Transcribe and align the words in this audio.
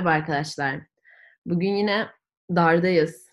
Merhaba 0.00 0.18
arkadaşlar. 0.18 0.80
Bugün 1.46 1.74
yine 1.74 2.08
dardayız. 2.50 3.26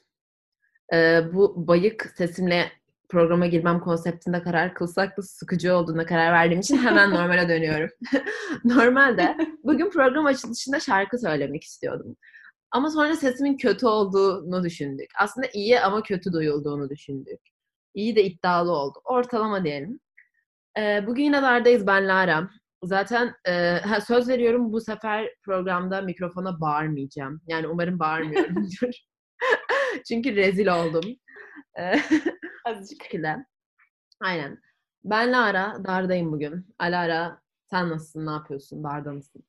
Ee, 0.94 1.22
bu 1.33 1.68
bayık 1.68 2.13
sesimle 2.18 2.72
programa 3.10 3.47
girmem 3.47 3.79
konseptinde 3.79 4.42
karar 4.44 4.74
kılsak 4.74 5.18
da 5.18 5.22
sıkıcı 5.22 5.76
olduğuna 5.76 6.06
karar 6.06 6.33
verdiğim 6.33 6.60
için 6.60 6.78
hemen 6.78 7.12
normale 7.14 7.50
dönüyorum. 7.50 7.90
Normalde 8.64 9.38
bugün 9.64 9.90
program 9.90 10.26
açılışında 10.26 10.79
şarkı 10.79 11.19
söylemek 11.19 11.64
istiyordum. 11.64 12.15
Ama 12.72 12.90
sonra 12.90 13.15
sesimin 13.15 13.58
kötü 13.58 13.86
olduğunu 13.86 14.63
düşündük. 14.63 15.10
Aslında 15.20 15.47
iyi 15.54 15.79
ama 15.79 16.04
kötü 16.04 16.34
duyulduğunu 16.34 16.90
düşündük. 16.90 17.40
İyi 17.94 18.16
de 18.16 18.24
iddialı 18.24 18.72
oldu. 18.72 18.99
Ortalama 19.05 19.63
diyelim. 19.63 19.99
Ee, 20.80 21.04
bugün 21.08 21.24
yine 21.24 21.41
dardayız 21.41 21.88
ben 21.88 22.08
Lara. 22.08 22.49
Zaten 22.84 23.34
e, 23.48 23.80
söz 24.08 24.30
veriyorum 24.30 24.73
bu 24.73 24.81
sefer 24.81 25.30
programda 25.44 26.02
mikrofona 26.02 26.62
bağırmayacağım. 26.62 27.41
Yani 27.48 27.68
umarım 27.68 27.99
bağırmıyorumdur. 27.99 28.94
Çünkü 30.08 30.35
rezil 30.35 30.68
oldum. 30.68 31.16
Azıcık. 32.66 33.04
Şekilde. 33.04 33.45
Aynen. 34.21 34.59
Ben 35.04 35.32
Lara, 35.32 35.84
dardayım 35.84 36.32
bugün. 36.32 36.76
Alara, 36.80 37.41
sen 37.66 37.90
nasılsın, 37.90 38.26
ne 38.26 38.32
yapıyorsun, 38.32 38.84
darda 38.84 39.12
mısın? 39.12 39.44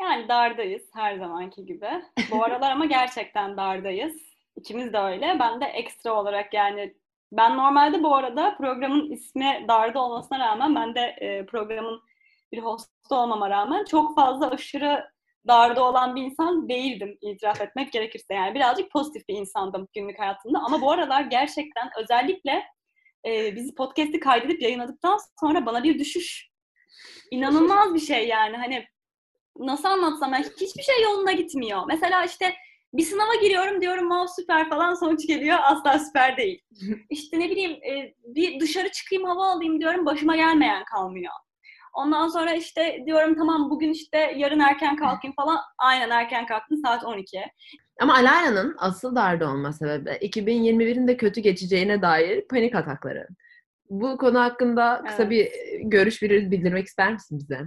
Yani 0.00 0.28
dardayız 0.28 0.82
her 0.94 1.18
zamanki 1.18 1.66
gibi. 1.66 1.88
Bu 2.30 2.44
aralar 2.44 2.70
ama 2.70 2.84
gerçekten 2.84 3.56
dardayız. 3.56 4.16
İkimiz 4.56 4.92
de 4.92 4.98
öyle. 4.98 5.36
Ben 5.40 5.60
de 5.60 5.64
ekstra 5.64 6.12
olarak 6.12 6.54
yani 6.54 6.94
ben 7.32 7.56
normalde 7.56 8.02
bu 8.02 8.14
arada 8.16 8.56
programın 8.56 9.10
ismi 9.10 9.64
Darda 9.68 10.00
olmasına 10.00 10.38
rağmen 10.38 10.74
ben 10.74 10.94
de 10.94 11.00
e, 11.00 11.46
programın 11.46 12.02
bir 12.52 12.58
host 12.58 12.90
olmama 13.10 13.50
rağmen 13.50 13.84
çok 13.84 14.16
fazla 14.16 14.50
aşırı 14.50 15.10
darda 15.48 15.84
olan 15.84 16.16
bir 16.16 16.22
insan 16.22 16.68
değildim 16.68 17.18
itiraf 17.20 17.60
etmek 17.60 17.92
gerekirse. 17.92 18.34
Yani 18.34 18.54
birazcık 18.54 18.90
pozitif 18.90 19.28
bir 19.28 19.34
insandım 19.34 19.88
günlük 19.94 20.18
hayatımda. 20.18 20.58
Ama 20.58 20.80
bu 20.80 20.90
aralar 20.90 21.22
gerçekten 21.22 21.90
özellikle 21.98 22.62
e, 23.26 23.56
bizi 23.56 23.74
podcast'i 23.74 24.20
kaydedip 24.20 24.62
yayınladıktan 24.62 25.18
sonra 25.40 25.66
bana 25.66 25.82
bir 25.84 25.98
düşüş. 25.98 26.50
İnanılmaz 27.30 27.94
bir 27.94 28.00
şey 28.00 28.28
yani. 28.28 28.56
Hani 28.56 28.84
nasıl 29.58 29.88
anlatsam 29.88 30.32
yani 30.32 30.46
hiçbir 30.60 30.82
şey 30.82 31.02
yolunda 31.02 31.32
gitmiyor. 31.32 31.82
Mesela 31.88 32.24
işte 32.24 32.54
bir 32.94 33.02
sınava 33.02 33.34
giriyorum 33.34 33.80
diyorum 33.80 34.08
wow 34.08 34.42
süper 34.42 34.68
falan 34.68 34.94
sonuç 34.94 35.26
geliyor 35.26 35.58
asla 35.62 35.98
süper 35.98 36.36
değil. 36.36 36.62
İşte 37.10 37.40
ne 37.40 37.50
bileyim 37.50 37.70
e, 37.72 38.14
bir 38.24 38.60
dışarı 38.60 38.90
çıkayım 38.92 39.24
hava 39.24 39.52
alayım 39.52 39.80
diyorum 39.80 40.06
başıma 40.06 40.36
gelmeyen 40.36 40.84
kalmıyor. 40.84 41.32
Ondan 41.92 42.28
sonra 42.28 42.54
işte 42.54 43.02
diyorum 43.06 43.34
tamam 43.34 43.70
bugün 43.70 43.90
işte 43.90 44.34
yarın 44.36 44.60
erken 44.60 44.96
kalkayım 44.96 45.34
falan. 45.34 45.58
Aynen 45.78 46.10
erken 46.10 46.46
kalktım 46.46 46.78
saat 46.84 47.04
12. 47.04 47.40
Ama 48.00 48.14
Alara'nın 48.14 48.76
asıl 48.78 49.16
darda 49.16 49.50
olma 49.50 49.72
sebebi 49.72 50.10
2021'in 50.10 51.08
de 51.08 51.16
kötü 51.16 51.40
geçeceğine 51.40 52.02
dair 52.02 52.48
panik 52.48 52.74
atakları. 52.74 53.28
Bu 53.90 54.16
konu 54.16 54.40
hakkında 54.40 55.02
kısa 55.06 55.22
evet. 55.22 55.30
bir 55.30 55.50
görüş 55.80 56.22
bildirmek 56.22 56.86
ister 56.86 57.12
misin 57.12 57.38
bize? 57.38 57.60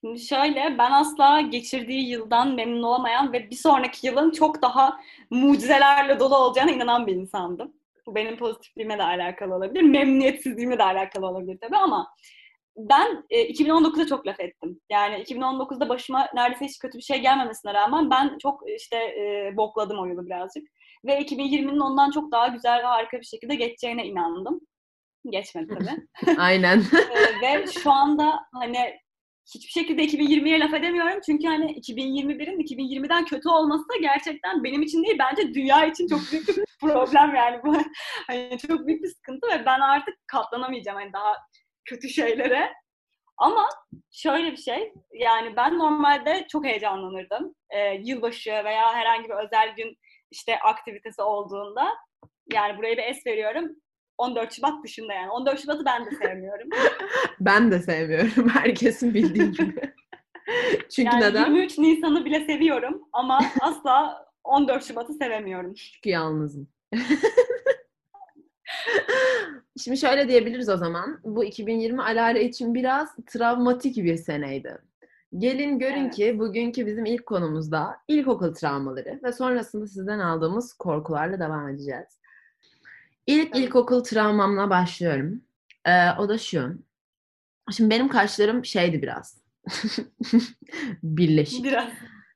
Şimdi 0.00 0.20
şöyle 0.20 0.78
ben 0.78 0.92
asla 0.92 1.40
geçirdiği 1.40 2.08
yıldan 2.08 2.54
memnun 2.54 2.82
olamayan 2.82 3.32
ve 3.32 3.50
bir 3.50 3.56
sonraki 3.56 4.06
yılın 4.06 4.30
çok 4.30 4.62
daha 4.62 5.00
mucizelerle 5.30 6.20
dolu 6.20 6.36
olacağına 6.36 6.70
inanan 6.70 7.06
bir 7.06 7.14
insandım. 7.14 7.72
Bu 8.06 8.14
benim 8.14 8.36
pozitifliğime 8.36 8.98
de 8.98 9.02
alakalı 9.02 9.54
olabilir, 9.54 9.82
memnuniyetsizliğime 9.82 10.78
de 10.78 10.82
alakalı 10.82 11.26
olabilir 11.26 11.58
tabii 11.60 11.76
ama 11.76 12.14
ben 12.76 13.24
e, 13.30 13.52
2019'da 13.52 14.06
çok 14.06 14.26
laf 14.26 14.40
ettim. 14.40 14.80
Yani 14.90 15.14
2019'da 15.14 15.88
başıma 15.88 16.28
neredeyse 16.34 16.64
hiç 16.64 16.78
kötü 16.78 16.98
bir 16.98 17.02
şey 17.02 17.20
gelmemesine 17.20 17.74
rağmen 17.74 18.10
ben 18.10 18.38
çok 18.42 18.60
işte 18.80 18.96
e, 18.96 19.52
bokladım 19.56 19.98
o 19.98 20.06
yılı 20.06 20.26
birazcık. 20.26 20.64
Ve 21.04 21.20
2020'nin 21.20 21.80
ondan 21.80 22.10
çok 22.10 22.32
daha 22.32 22.48
güzel 22.48 22.78
ve 22.78 22.86
harika 22.86 23.18
bir 23.18 23.26
şekilde 23.26 23.54
geçeceğine 23.54 24.06
inandım. 24.06 24.60
Geçmedi 25.30 25.74
tabii. 25.74 26.36
Aynen. 26.40 26.78
e, 27.14 27.42
ve 27.42 27.66
şu 27.66 27.90
anda 27.92 28.40
hani 28.54 28.78
hiçbir 29.54 29.80
şekilde 29.80 30.04
2020'ye 30.04 30.60
laf 30.60 30.74
edemiyorum. 30.74 31.20
Çünkü 31.26 31.46
hani 31.46 31.72
2021'in 31.72 32.60
2020'den 32.60 33.24
kötü 33.24 33.48
olması 33.48 33.88
da 33.88 33.96
gerçekten 34.00 34.64
benim 34.64 34.82
için 34.82 35.04
değil 35.04 35.16
bence 35.18 35.54
dünya 35.54 35.86
için 35.86 36.08
çok 36.08 36.20
büyük 36.32 36.48
bir 36.48 36.64
problem 36.80 37.34
yani 37.34 37.60
bu. 37.64 37.76
Hani 38.26 38.58
çok 38.68 38.86
büyük 38.86 39.02
bir 39.02 39.08
sıkıntı 39.08 39.46
ve 39.46 39.66
ben 39.66 39.80
artık 39.80 40.14
katlanamayacağım 40.26 40.98
hani 40.98 41.12
daha 41.12 41.34
kötü 41.84 42.08
şeylere. 42.08 42.72
Ama 43.36 43.68
şöyle 44.12 44.52
bir 44.52 44.56
şey, 44.56 44.92
yani 45.12 45.56
ben 45.56 45.78
normalde 45.78 46.46
çok 46.48 46.64
heyecanlanırdım. 46.64 47.54
Ee, 47.70 47.94
yılbaşı 47.94 48.50
veya 48.50 48.94
herhangi 48.94 49.28
bir 49.28 49.44
özel 49.44 49.74
gün 49.76 49.96
işte 50.30 50.58
aktivitesi 50.58 51.22
olduğunda. 51.22 51.94
Yani 52.52 52.78
buraya 52.78 52.96
bir 52.96 53.02
es 53.02 53.26
veriyorum. 53.26 53.76
14 54.18 54.52
Şubat 54.52 54.84
dışında 54.84 55.12
yani. 55.12 55.30
14 55.30 55.60
Şubat'ı 55.60 55.84
ben 55.84 56.06
de 56.06 56.10
sevmiyorum. 56.10 56.68
ben 57.40 57.70
de 57.70 57.78
sevmiyorum. 57.78 58.48
Herkesin 58.48 59.14
bildiği 59.14 59.52
gibi. 59.52 59.80
Çünkü 60.90 61.16
yani 61.16 61.24
neden? 61.24 61.46
23 61.46 61.78
Nisan'ı 61.78 62.24
bile 62.24 62.46
seviyorum 62.46 63.08
ama 63.12 63.40
asla 63.60 64.26
14 64.44 64.84
Şubat'ı 64.84 65.14
sevemiyorum. 65.14 65.74
Çünkü 65.74 66.10
yalnızım. 66.10 66.68
Şimdi 69.82 69.98
şöyle 69.98 70.28
diyebiliriz 70.28 70.68
o 70.68 70.76
zaman. 70.76 71.20
Bu 71.24 71.44
2020 71.44 72.02
Alara 72.02 72.38
için 72.38 72.74
biraz 72.74 73.08
travmatik 73.26 73.96
bir 73.96 74.16
seneydi. 74.16 74.78
Gelin 75.38 75.78
görün 75.78 76.04
evet. 76.04 76.14
ki 76.14 76.38
bugünkü 76.38 76.86
bizim 76.86 77.04
ilk 77.04 77.26
konumuzda 77.26 77.96
ilkokul 78.08 78.54
travmaları 78.54 79.20
ve 79.24 79.32
sonrasında 79.32 79.86
sizden 79.86 80.18
aldığımız 80.18 80.72
korkularla 80.72 81.40
devam 81.40 81.68
edeceğiz. 81.68 82.18
İlk 83.26 83.56
evet. 83.56 83.56
ilkokul 83.56 84.04
travmamla 84.04 84.70
başlıyorum. 84.70 85.42
Ee, 85.86 86.10
o 86.18 86.28
da 86.28 86.38
şu. 86.38 86.78
Şimdi 87.72 87.90
benim 87.90 88.08
kaşlarım 88.08 88.64
şeydi 88.64 89.02
biraz. 89.02 89.44
Birleşik. 91.02 91.64
Biraz. 91.64 91.88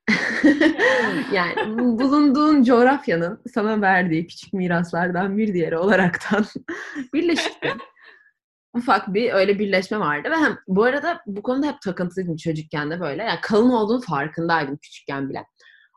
yani 1.33 1.79
bulunduğun 1.79 2.63
coğrafyanın 2.63 3.41
sana 3.55 3.81
verdiği 3.81 4.27
küçük 4.27 4.53
miraslardan 4.53 5.39
bir 5.39 5.55
diğeri 5.55 5.79
olaraktan 5.79 6.45
birleşikti. 7.15 7.73
Ufak 8.75 9.15
bir 9.15 9.33
öyle 9.33 9.59
birleşme 9.59 9.99
vardı 9.99 10.31
ve 10.31 10.37
hem 10.37 10.59
bu 10.69 10.85
arada 10.85 11.23
bu 11.27 11.43
konuda 11.43 11.67
hep 11.67 11.81
takıntılıydım 11.81 12.37
çocukken 12.37 12.91
de 12.91 13.01
böyle. 13.01 13.23
Yani 13.23 13.39
kalın 13.43 13.71
olduğunu 13.71 14.01
farkındaydım 14.01 14.77
küçükken 14.77 15.29
bile. 15.29 15.45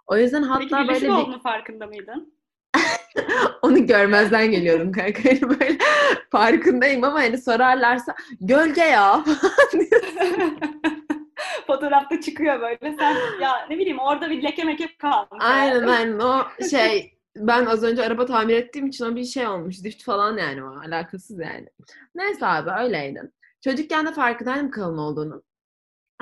O 0.08 0.18
yüzden 0.18 0.44
hatta 0.44 0.78
Peki, 0.78 0.88
böyle 0.88 1.06
bir... 1.06 1.10
olduğunu 1.10 1.42
farkında 1.42 1.88
mıydın? 1.88 2.34
Onu 3.62 3.88
görmezden 3.88 4.52
geliyordum 4.52 4.92
kanka. 4.92 5.30
Yani 5.30 5.42
böyle 5.42 5.78
farkındayım 6.32 7.04
ama 7.04 7.20
hani 7.20 7.38
sorarlarsa 7.38 8.16
gölge 8.42 8.82
ya 8.82 9.24
fotoğrafta 11.68 12.22
çıkıyor 12.22 12.62
böyle. 12.62 12.96
Sen 13.00 13.16
ya 13.42 13.66
ne 13.70 13.78
bileyim 13.78 14.00
orada 14.00 14.30
bir 14.30 14.44
leke 14.44 14.64
meke 14.64 14.98
kalmış. 14.98 15.40
Aynen 15.40 15.88
aynen 15.88 16.20
o 16.20 16.44
şey 16.72 17.18
ben 17.36 17.66
az 17.66 17.84
önce 17.84 18.06
araba 18.06 18.26
tamir 18.26 18.56
ettiğim 18.56 18.88
için 18.88 19.06
o 19.06 19.16
bir 19.16 19.24
şey 19.24 19.48
olmuş. 19.48 19.84
Dift 19.84 20.04
falan 20.04 20.38
yani 20.38 20.64
o. 20.64 20.80
Alakasız 20.88 21.40
yani. 21.40 21.68
Neyse 22.16 22.46
abi 22.46 22.70
öyleydi. 22.84 23.32
Çocukken 23.64 24.06
de 24.06 24.12
farkındaydım 24.12 24.72
kalın 24.72 24.98
olduğunu. 24.98 25.44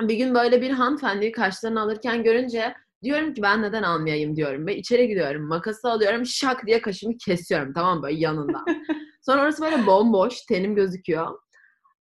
Bir 0.00 0.14
gün 0.14 0.34
böyle 0.34 0.62
bir 0.62 0.70
hanımefendiyi 0.70 1.32
kaşlarını 1.32 1.80
alırken 1.80 2.22
görünce 2.22 2.74
diyorum 3.02 3.34
ki 3.34 3.42
ben 3.42 3.62
neden 3.62 3.82
almayayım 3.82 4.36
diyorum. 4.36 4.66
Ve 4.66 4.76
içeri 4.76 5.08
gidiyorum. 5.08 5.42
Makası 5.42 5.88
alıyorum. 5.88 6.26
Şak 6.26 6.66
diye 6.66 6.82
kaşımı 6.82 7.18
kesiyorum. 7.18 7.72
Tamam 7.72 8.02
böyle 8.02 8.20
yanından. 8.20 8.64
Sonra 9.22 9.42
orası 9.42 9.62
böyle 9.62 9.86
bomboş. 9.86 10.42
Tenim 10.42 10.74
gözüküyor. 10.74 11.38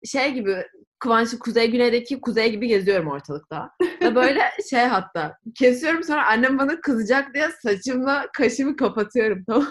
Şey 0.05 0.33
gibi 0.33 0.65
Kıvanç'ın 0.99 1.37
Kuzey 1.37 1.71
Güney'deki 1.71 2.21
Kuzey 2.21 2.51
gibi 2.51 2.67
geziyorum 2.67 3.07
ortalıkta. 3.07 3.71
Ve 4.01 4.15
böyle 4.15 4.41
şey 4.69 4.85
hatta 4.85 5.37
kesiyorum 5.55 6.03
sonra 6.03 6.27
annem 6.27 6.57
bana 6.57 6.81
kızacak 6.81 7.33
diye 7.33 7.49
saçımla 7.63 8.27
kaşımı 8.37 8.75
kapatıyorum 8.75 9.43
tamam 9.47 9.67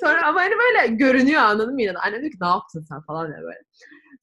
sonra 0.00 0.26
ama 0.26 0.40
hani 0.40 0.52
böyle 0.52 0.94
görünüyor 0.94 1.42
anladın 1.42 1.74
mı. 1.74 1.98
Annem 2.02 2.20
diyor 2.20 2.32
ki 2.32 2.38
ne 2.40 2.46
yaptın 2.46 2.82
sen 2.88 3.00
falan 3.02 3.26
ya 3.26 3.42
böyle. 3.42 3.62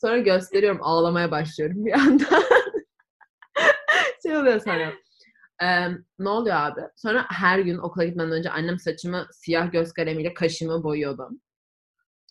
Sonra 0.02 0.18
gösteriyorum 0.18 0.80
ağlamaya 0.82 1.32
başlıyorum 1.32 1.86
bir 1.86 1.94
anda. 1.94 2.24
şey 4.24 4.38
oluyor 4.38 4.60
sonra. 4.60 4.94
Ee, 5.62 5.88
ne 6.20 6.30
oluyor 6.30 6.56
abi? 6.56 6.82
Sonra 6.96 7.26
her 7.30 7.60
gün 7.60 7.78
okula 7.78 8.06
gitmeden 8.06 8.32
önce 8.32 8.50
annem 8.50 8.80
saçımı 8.80 9.28
siyah 9.32 9.72
göz 9.72 9.94
kalemiyle 9.94 10.34
kaşımı 10.34 10.84
boyuyordu. 10.84 11.30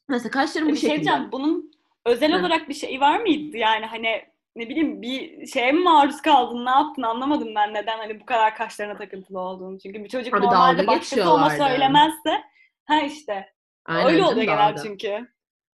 Mesela 0.08 0.30
kaşlarım 0.30 0.68
bu 0.68 0.72
bir 0.72 0.76
şey 0.76 0.90
şekilde. 0.90 1.04
Diyeceğim, 1.04 1.32
bunun 1.32 1.70
özel 2.06 2.32
Hı. 2.32 2.36
olarak 2.40 2.68
bir 2.68 2.74
şey 2.74 3.00
var 3.00 3.20
mıydı 3.20 3.56
yani 3.56 3.86
hani 3.86 4.22
ne 4.56 4.68
bileyim 4.68 5.02
bir 5.02 5.46
şeye 5.46 5.72
mi 5.72 5.80
maruz 5.80 6.22
kaldın 6.22 6.66
ne 6.66 6.70
yaptın 6.70 7.02
anlamadım 7.02 7.54
ben 7.54 7.74
neden 7.74 7.98
hani 7.98 8.20
bu 8.20 8.26
kadar 8.26 8.56
kaşlarına 8.56 8.96
takıntılı 8.96 9.40
olduğunu. 9.40 9.78
Çünkü 9.78 10.04
bir 10.04 10.08
çocuk 10.08 10.34
Abi 10.34 10.46
normalde 10.46 10.86
başkası 10.86 11.32
ona 11.32 11.50
söylemezse 11.50 12.42
ha 12.84 13.00
işte 13.00 13.52
Aynen, 13.84 14.06
öyle 14.06 14.24
oluyor 14.24 14.46
genel 14.46 14.76
çünkü. 14.82 15.28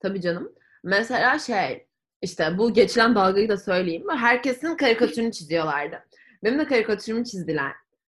Tabii 0.01 0.21
canım. 0.21 0.53
Mesela 0.85 1.39
şey 1.39 1.87
işte 2.23 2.59
bu 2.59 2.73
geçilen 2.73 3.15
dalgayı 3.15 3.49
da 3.49 3.57
söyleyeyim. 3.57 4.07
Herkesin 4.17 4.77
karikatürünü 4.77 5.33
çiziyorlardı. 5.33 6.07
Benim 6.45 6.59
de 6.59 6.65
karikatürümü 6.65 7.25
çizdiler. 7.25 7.73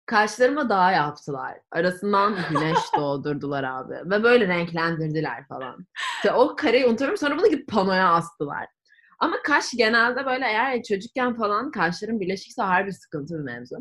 Kaşlarıma 0.10 0.70
dağ 0.70 0.92
yaptılar. 0.92 1.58
Arasından 1.72 2.36
güneş 2.50 2.78
doğdurdular 2.98 3.64
abi. 3.64 3.94
Ve 3.94 4.24
böyle 4.24 4.48
renklendirdiler 4.48 5.48
falan. 5.48 5.86
İşte 6.16 6.32
o 6.32 6.56
kareyi 6.56 6.86
unutuyorum. 6.86 7.18
Sonra 7.18 7.38
bunu 7.38 7.50
gidip 7.50 7.68
panoya 7.68 8.10
astılar. 8.14 8.66
Ama 9.20 9.36
kaş 9.44 9.66
genelde 9.78 10.26
böyle 10.26 10.46
eğer 10.46 10.84
çocukken 10.84 11.36
falan 11.36 11.72
kaşların 11.72 12.20
birleşikse 12.20 12.62
harbi 12.62 12.94
sıkıntı 12.94 13.34
bir 13.34 13.44
mevzu. 13.44 13.76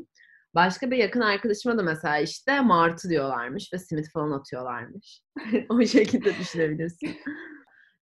Başka 0.54 0.90
bir 0.90 0.96
yakın 0.96 1.20
arkadaşıma 1.20 1.78
da 1.78 1.82
mesela 1.82 2.18
işte 2.18 2.60
martı 2.60 3.08
diyorlarmış 3.08 3.72
ve 3.72 3.78
simit 3.78 4.12
falan 4.12 4.30
atıyorlarmış. 4.30 5.22
o 5.68 5.82
şekilde 5.82 6.38
düşünebilirsin. 6.38 7.16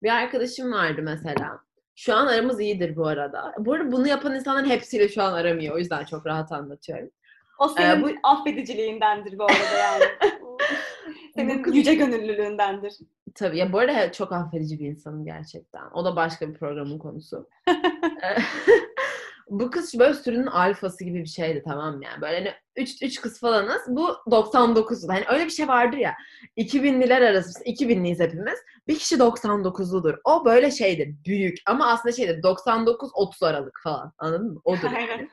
bir 0.03 0.09
arkadaşım 0.09 0.71
vardı 0.71 1.01
mesela. 1.03 1.59
Şu 1.95 2.15
an 2.15 2.27
aramız 2.27 2.59
iyidir 2.59 2.95
bu 2.95 3.07
arada. 3.07 3.53
Bu 3.59 3.73
arada 3.73 3.91
bunu 3.91 4.07
yapan 4.07 4.35
insanların 4.35 4.69
hepsiyle 4.69 5.09
şu 5.09 5.23
an 5.23 5.33
aram 5.33 5.59
iyi. 5.59 5.71
O 5.71 5.77
yüzden 5.77 6.05
çok 6.05 6.25
rahat 6.25 6.51
anlatıyorum. 6.51 7.09
O 7.59 7.67
senin 7.67 8.01
ee, 8.01 8.03
bu... 8.03 8.09
affediciliğindendir 8.23 9.39
bu 9.39 9.43
arada 9.43 9.77
yani. 9.79 10.03
senin 11.35 11.63
kız... 11.63 11.75
yüce 11.75 11.93
gönüllülüğündendir. 11.93 12.93
Tabii 13.35 13.57
ya 13.57 13.73
bu 13.73 13.79
arada 13.79 14.11
çok 14.11 14.31
affedici 14.31 14.79
bir 14.79 14.87
insanım 14.87 15.25
gerçekten. 15.25 15.83
O 15.93 16.05
da 16.05 16.15
başka 16.15 16.49
bir 16.49 16.53
programın 16.53 16.99
konusu. 16.99 17.49
bu 19.49 19.71
kız 19.71 19.99
böyle 19.99 20.13
sürünün 20.13 20.47
alfası 20.47 21.03
gibi 21.03 21.19
bir 21.19 21.29
şeydi 21.29 21.63
tamam 21.65 21.97
mı 21.97 22.03
yani. 22.03 22.21
Böyle 22.21 22.37
hani 22.37 22.53
3 22.75 23.01
3 23.01 23.21
kız 23.21 23.39
falanız. 23.39 23.81
Bu 23.87 24.07
99'lu. 24.27 25.13
Hani 25.13 25.23
öyle 25.29 25.45
bir 25.45 25.49
şey 25.49 25.67
vardır 25.67 25.97
ya. 25.97 26.15
2000'liler 26.57 27.29
arası 27.29 27.63
2000'liyiz 27.63 28.23
hepimiz. 28.23 28.59
Bir 28.87 28.99
kişi 28.99 29.15
99'ludur. 29.15 30.17
O 30.23 30.45
böyle 30.45 30.71
şeydir. 30.71 31.15
Büyük 31.25 31.57
ama 31.65 31.87
aslında 31.87 32.15
şeydir 32.15 32.43
99 32.43 33.11
30 33.13 33.43
Aralık 33.43 33.79
falan. 33.83 34.13
Anladın 34.17 34.53
mı? 34.53 34.61
Odur. 34.65 34.91
Yani. 34.91 35.29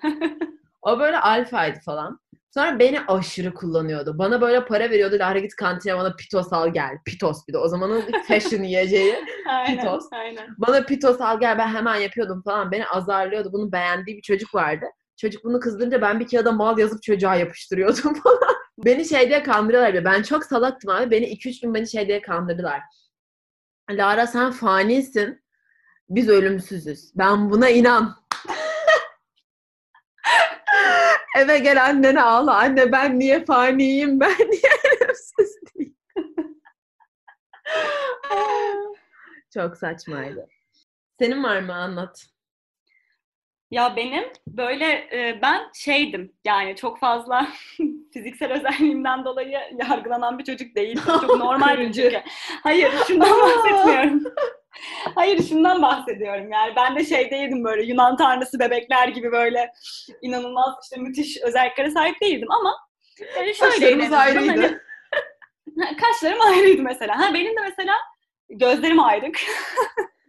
O 0.84 0.98
böyle 0.98 1.18
alfaydı 1.20 1.78
falan. 1.80 2.20
Sonra 2.54 2.78
beni 2.78 3.00
aşırı 3.00 3.54
kullanıyordu. 3.54 4.18
Bana 4.18 4.40
böyle 4.40 4.64
para 4.64 4.90
veriyordu. 4.90 5.16
Lara 5.18 5.38
git 5.38 5.56
kantine 5.56 5.96
bana 5.96 6.16
pitos 6.16 6.52
al 6.52 6.68
gel. 6.72 6.98
Pitos 7.06 7.48
bir 7.48 7.52
de. 7.52 7.58
O 7.58 7.68
zamanın 7.68 8.02
fashion 8.28 8.62
yiyeceği. 8.62 9.14
aynen, 9.48 9.76
pitos. 9.76 10.04
Aynen. 10.12 10.48
Bana 10.58 10.82
pitos 10.84 11.20
al 11.20 11.40
gel. 11.40 11.58
Ben 11.58 11.68
hemen 11.68 11.94
yapıyordum 11.96 12.42
falan. 12.42 12.72
Beni 12.72 12.86
azarlıyordu. 12.86 13.52
Bunu 13.52 13.72
beğendiği 13.72 14.16
bir 14.16 14.22
çocuk 14.22 14.54
vardı. 14.54 14.86
Çocuk 15.16 15.44
bunu 15.44 15.60
kızdırınca 15.60 16.02
ben 16.02 16.20
bir 16.20 16.28
kağıda 16.28 16.52
mal 16.52 16.78
yazıp 16.78 17.02
çocuğa 17.02 17.34
yapıştırıyordum 17.34 18.14
falan. 18.22 18.54
beni 18.78 19.04
şey 19.04 19.28
diye 19.28 19.42
kandırıyorlar. 19.42 20.04
Ben 20.04 20.22
çok 20.22 20.44
salaktım 20.44 20.90
abi. 20.90 21.10
Beni 21.10 21.26
2-3 21.26 21.62
gün 21.62 21.74
beni 21.74 21.88
şey 21.88 22.08
diye 22.08 22.22
kandırdılar. 22.22 22.80
Lara 23.90 24.26
sen 24.26 24.50
fanisin. 24.50 25.44
Biz 26.08 26.28
ölümsüzüz. 26.28 27.12
Ben 27.14 27.50
buna 27.50 27.68
inan. 27.68 28.16
Eve 31.34 31.58
gel 31.58 31.84
annene 31.84 32.22
ağla. 32.22 32.56
Anne 32.56 32.92
ben 32.92 33.18
niye 33.18 33.44
faniyim? 33.44 34.20
Ben 34.24 34.38
niye 34.38 34.72
ölümsüz 34.84 35.56
değilim? 35.74 35.96
Çok 39.54 39.76
saçmaydı. 39.76 40.48
Senin 41.18 41.44
var 41.44 41.60
mı? 41.60 41.74
Anlat. 41.74 42.26
Ya 43.70 43.96
benim 43.96 44.24
böyle 44.48 44.86
e, 44.88 45.38
ben 45.42 45.70
şeydim 45.74 46.32
yani 46.44 46.76
çok 46.76 46.98
fazla 46.98 47.48
fiziksel 48.12 48.52
özelliğimden 48.52 49.24
dolayı 49.24 49.58
yargılanan 49.88 50.38
bir 50.38 50.44
çocuk 50.44 50.76
değildim. 50.76 51.02
Çok 51.06 51.36
normal 51.36 51.80
bir 51.80 51.92
çocuk. 51.92 52.22
Hayır 52.62 52.92
şundan 53.06 53.40
bahsetmiyorum. 53.40 54.24
Hayır 55.14 55.42
şundan 55.42 55.82
bahsediyorum 55.82 56.52
yani 56.52 56.72
ben 56.76 56.96
de 56.96 57.04
şey 57.04 57.30
değildim 57.30 57.64
böyle 57.64 57.82
Yunan 57.82 58.16
tanrısı 58.16 58.58
bebekler 58.58 59.08
gibi 59.08 59.32
böyle 59.32 59.72
inanılmaz 60.22 60.74
işte 60.82 60.96
müthiş 61.02 61.42
özelliklere 61.42 61.90
sahip 61.90 62.20
değildim 62.20 62.50
ama 62.50 62.76
yani 63.36 63.54
şöyle 63.54 63.72
Kaşlarımız 63.72 64.12
ayrıydı. 64.12 64.80
Hani, 65.80 65.96
kaşlarım 65.96 66.40
ayrıydı 66.40 66.82
mesela. 66.82 67.18
Ha 67.18 67.34
benim 67.34 67.56
de 67.56 67.60
mesela 67.60 67.94
gözlerim 68.48 69.00
ayrık. 69.00 69.40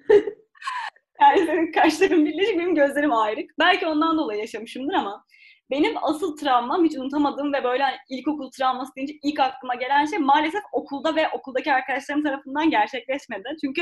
yani 1.22 1.46
senin 1.46 1.72
kaşların 1.72 2.26
birleşik 2.26 2.60
benim 2.60 2.76
gözlerim 2.76 3.14
ayrık. 3.14 3.52
Belki 3.60 3.88
ondan 3.88 4.18
dolayı 4.18 4.40
yaşamışımdır 4.40 4.94
ama 4.94 5.26
benim 5.72 5.96
asıl 6.02 6.38
travmam 6.38 6.86
hiç 6.86 6.96
unutamadığım 6.98 7.54
ve 7.54 7.64
böyle 7.64 7.84
hani 7.84 7.96
ilkokul 8.10 8.52
travması 8.52 8.96
deyince 8.96 9.14
ilk 9.24 9.40
aklıma 9.40 9.76
gelen 9.76 10.06
şey 10.06 10.20
maalesef 10.20 10.64
okulda 10.72 11.16
ve 11.16 11.30
okuldaki 11.30 11.74
arkadaşlarım 11.74 12.24
tarafından 12.24 12.70
gerçekleşmedi. 12.70 13.50
Çünkü 13.62 13.82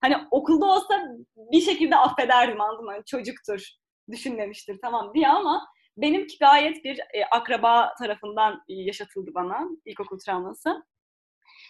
hani 0.00 0.16
okulda 0.30 0.66
olsa 0.66 1.02
bir 1.36 1.60
şekilde 1.60 1.96
affederdim 1.96 2.60
anladın 2.60 2.84
mı? 2.84 2.90
Hani 2.90 3.04
çocuktur, 3.04 3.68
düşünmemiştir 4.10 4.78
tamam 4.82 5.14
diye 5.14 5.28
ama 5.28 5.66
benimki 5.96 6.38
gayet 6.38 6.84
bir 6.84 6.98
e, 6.98 7.24
akraba 7.30 7.94
tarafından 7.98 8.62
yaşatıldı 8.68 9.30
bana 9.34 9.68
ilkokul 9.84 10.18
travması. 10.18 10.84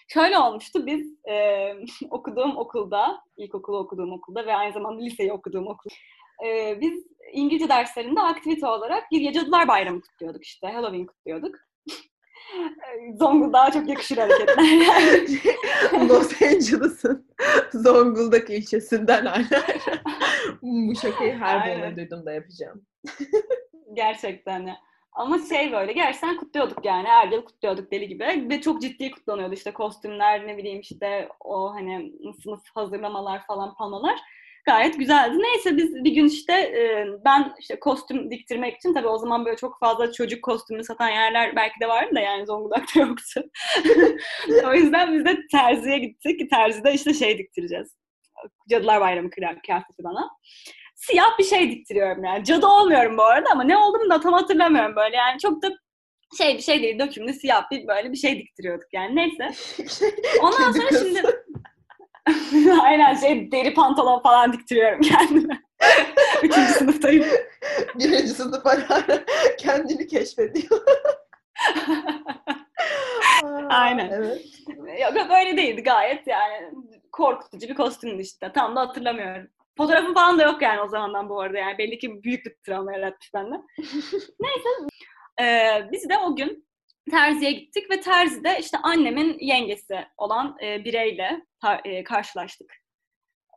Şöyle 0.09 0.39
olmuştu, 0.39 0.87
biz 0.87 1.19
e, 1.31 1.75
okuduğum 2.11 2.57
okulda, 2.57 3.21
ilkokulu 3.37 3.79
okuduğum 3.79 4.13
okulda 4.13 4.47
ve 4.47 4.55
aynı 4.55 4.73
zamanda 4.73 5.03
liseyi 5.03 5.33
okuduğum 5.33 5.67
okul, 5.67 5.91
e, 6.47 6.81
biz 6.81 7.07
İngilizce 7.33 7.69
derslerinde 7.69 8.21
aktivite 8.21 8.67
olarak 8.67 9.11
bir 9.11 9.33
Cadılar 9.33 9.69
Bayramı 9.69 10.01
kutluyorduk 10.01 10.45
işte, 10.45 10.67
Halloween 10.67 11.07
kutluyorduk. 11.07 11.57
Zonguldak'a 13.19 13.71
çok 13.71 13.89
yakışır 13.89 14.17
hareketler 14.17 14.63
yani. 14.63 15.39
Los 16.09 16.43
Angeles'ın 16.43 17.27
Zonguldak 17.73 18.51
ilçesinden 18.51 19.27
hala. 19.27 19.63
Bu 20.63 20.95
şakayı 20.95 21.35
her 21.35 21.67
bölümde 21.67 21.97
duydum 21.97 22.27
da 22.27 22.33
yapacağım. 22.33 22.87
Gerçekten 23.93 24.67
ya. 24.67 24.77
Ama 25.13 25.39
şey 25.49 25.73
böyle 25.73 25.93
gerçekten 25.93 26.37
kutluyorduk 26.37 26.85
yani. 26.85 27.09
Her 27.09 27.29
yıl 27.29 27.45
kutluyorduk 27.45 27.93
deli 27.93 28.09
gibi. 28.09 28.47
Ve 28.51 28.61
çok 28.61 28.83
ciddi 28.83 29.11
kutlanıyordu 29.11 29.55
işte 29.55 29.73
kostümler 29.73 30.47
ne 30.47 30.57
bileyim 30.57 30.81
işte 30.81 31.29
o 31.41 31.75
hani 31.75 32.13
sınıf 32.43 32.61
hazırlamalar 32.75 33.47
falan 33.47 33.75
panolar 33.75 34.21
gayet 34.65 34.99
güzeldi. 34.99 35.39
Neyse 35.39 35.77
biz 35.77 35.95
bir 35.95 36.13
gün 36.13 36.27
işte 36.27 36.53
e, 36.53 37.07
ben 37.25 37.55
işte 37.61 37.81
kostüm 37.81 38.31
diktirmek 38.31 38.77
için 38.77 38.95
tabii 38.95 39.09
o 39.09 39.19
zaman 39.19 39.45
böyle 39.45 39.57
çok 39.57 39.81
fazla 39.81 40.13
çocuk 40.13 40.43
kostümünü 40.43 40.85
satan 40.85 41.09
yerler 41.09 41.57
belki 41.57 41.81
de 41.81 41.89
vardı 41.89 42.15
da 42.15 42.21
yani 42.21 42.47
Zonguldak'ta 42.47 43.01
yoktu. 43.07 43.43
o 44.67 44.75
yüzden 44.75 45.15
biz 45.15 45.25
de 45.25 45.39
terziye 45.51 45.99
gittik. 45.99 46.51
Terzide 46.51 46.93
işte 46.93 47.15
şey 47.15 47.39
diktireceğiz. 47.39 47.97
Cadılar 48.71 49.01
Bayramı 49.01 49.31
kıyafeti 49.31 50.05
bana. 50.05 50.31
Siyah 50.95 51.39
bir 51.39 51.45
şey 51.45 51.71
diktiriyorum 51.71 52.25
yani. 52.25 52.45
Cadı 52.45 52.67
olmuyorum 52.67 53.19
bu 53.19 53.23
arada 53.23 53.49
ama 53.53 53.65
ne 53.65 53.77
olduğumu 53.77 54.11
da 54.11 54.21
tam 54.21 54.33
hatırlamıyorum 54.33 54.97
böyle. 54.97 55.17
Yani 55.17 55.39
çok 55.39 55.63
da 55.63 55.71
şey 56.39 56.57
bir 56.57 56.63
şey 56.63 56.83
değil 56.83 56.99
dökümlü 56.99 57.33
siyah 57.33 57.71
bir 57.71 57.89
böyle 57.89 58.13
bir 58.13 58.17
şey 58.17 58.39
diktiriyorduk 58.39 58.89
yani 58.93 59.17
neyse. 59.17 59.51
Ondan 60.43 60.73
sonra 60.73 60.89
şimdi 60.99 61.23
Aynen 62.83 63.15
şey 63.15 63.53
deri 63.53 63.75
pantolon 63.75 64.23
falan 64.23 64.53
diktiriyorum 64.53 65.01
kendime. 65.01 65.63
Üçüncü 66.43 66.73
sınıftayım. 66.73 67.27
Birinci 67.95 68.29
sınıf 68.29 68.65
hala 68.65 69.25
kendini 69.59 70.07
keşfediyor. 70.07 70.81
Aynen. 73.69 74.11
Evet. 74.11 74.47
Yok 75.01 75.31
böyle 75.31 75.57
değildi 75.57 75.83
gayet 75.83 76.27
yani 76.27 76.71
korkutucu 77.13 77.69
bir 77.69 77.75
kostümdü 77.75 78.23
işte. 78.23 78.53
Tam 78.55 78.77
da 78.77 78.81
hatırlamıyorum. 78.81 79.49
Fotoğrafım 79.77 80.15
falan 80.15 80.39
da 80.39 80.43
yok 80.43 80.63
yani 80.63 80.81
o 80.81 80.89
zamandan 80.89 81.29
bu 81.29 81.41
arada 81.41 81.59
yani 81.59 81.79
belli 81.79 81.99
ki 81.99 82.23
büyük 82.23 82.47
bir 82.47 82.55
travma 82.67 82.93
yaratmış 82.93 83.35
bende. 83.35 83.57
Neyse 84.41 84.69
ee, 85.41 85.89
biz 85.93 86.09
de 86.09 86.19
o 86.19 86.37
gün 86.37 86.70
terziye 87.11 87.53
gittik 87.53 87.91
ve 87.91 88.01
terzide 88.01 88.57
işte 88.61 88.79
annemin 88.83 89.39
yengesi 89.41 90.07
olan 90.17 90.57
e, 90.63 90.85
bireyle 90.85 91.47
e, 91.85 92.05
karşılaştık. 92.05 92.73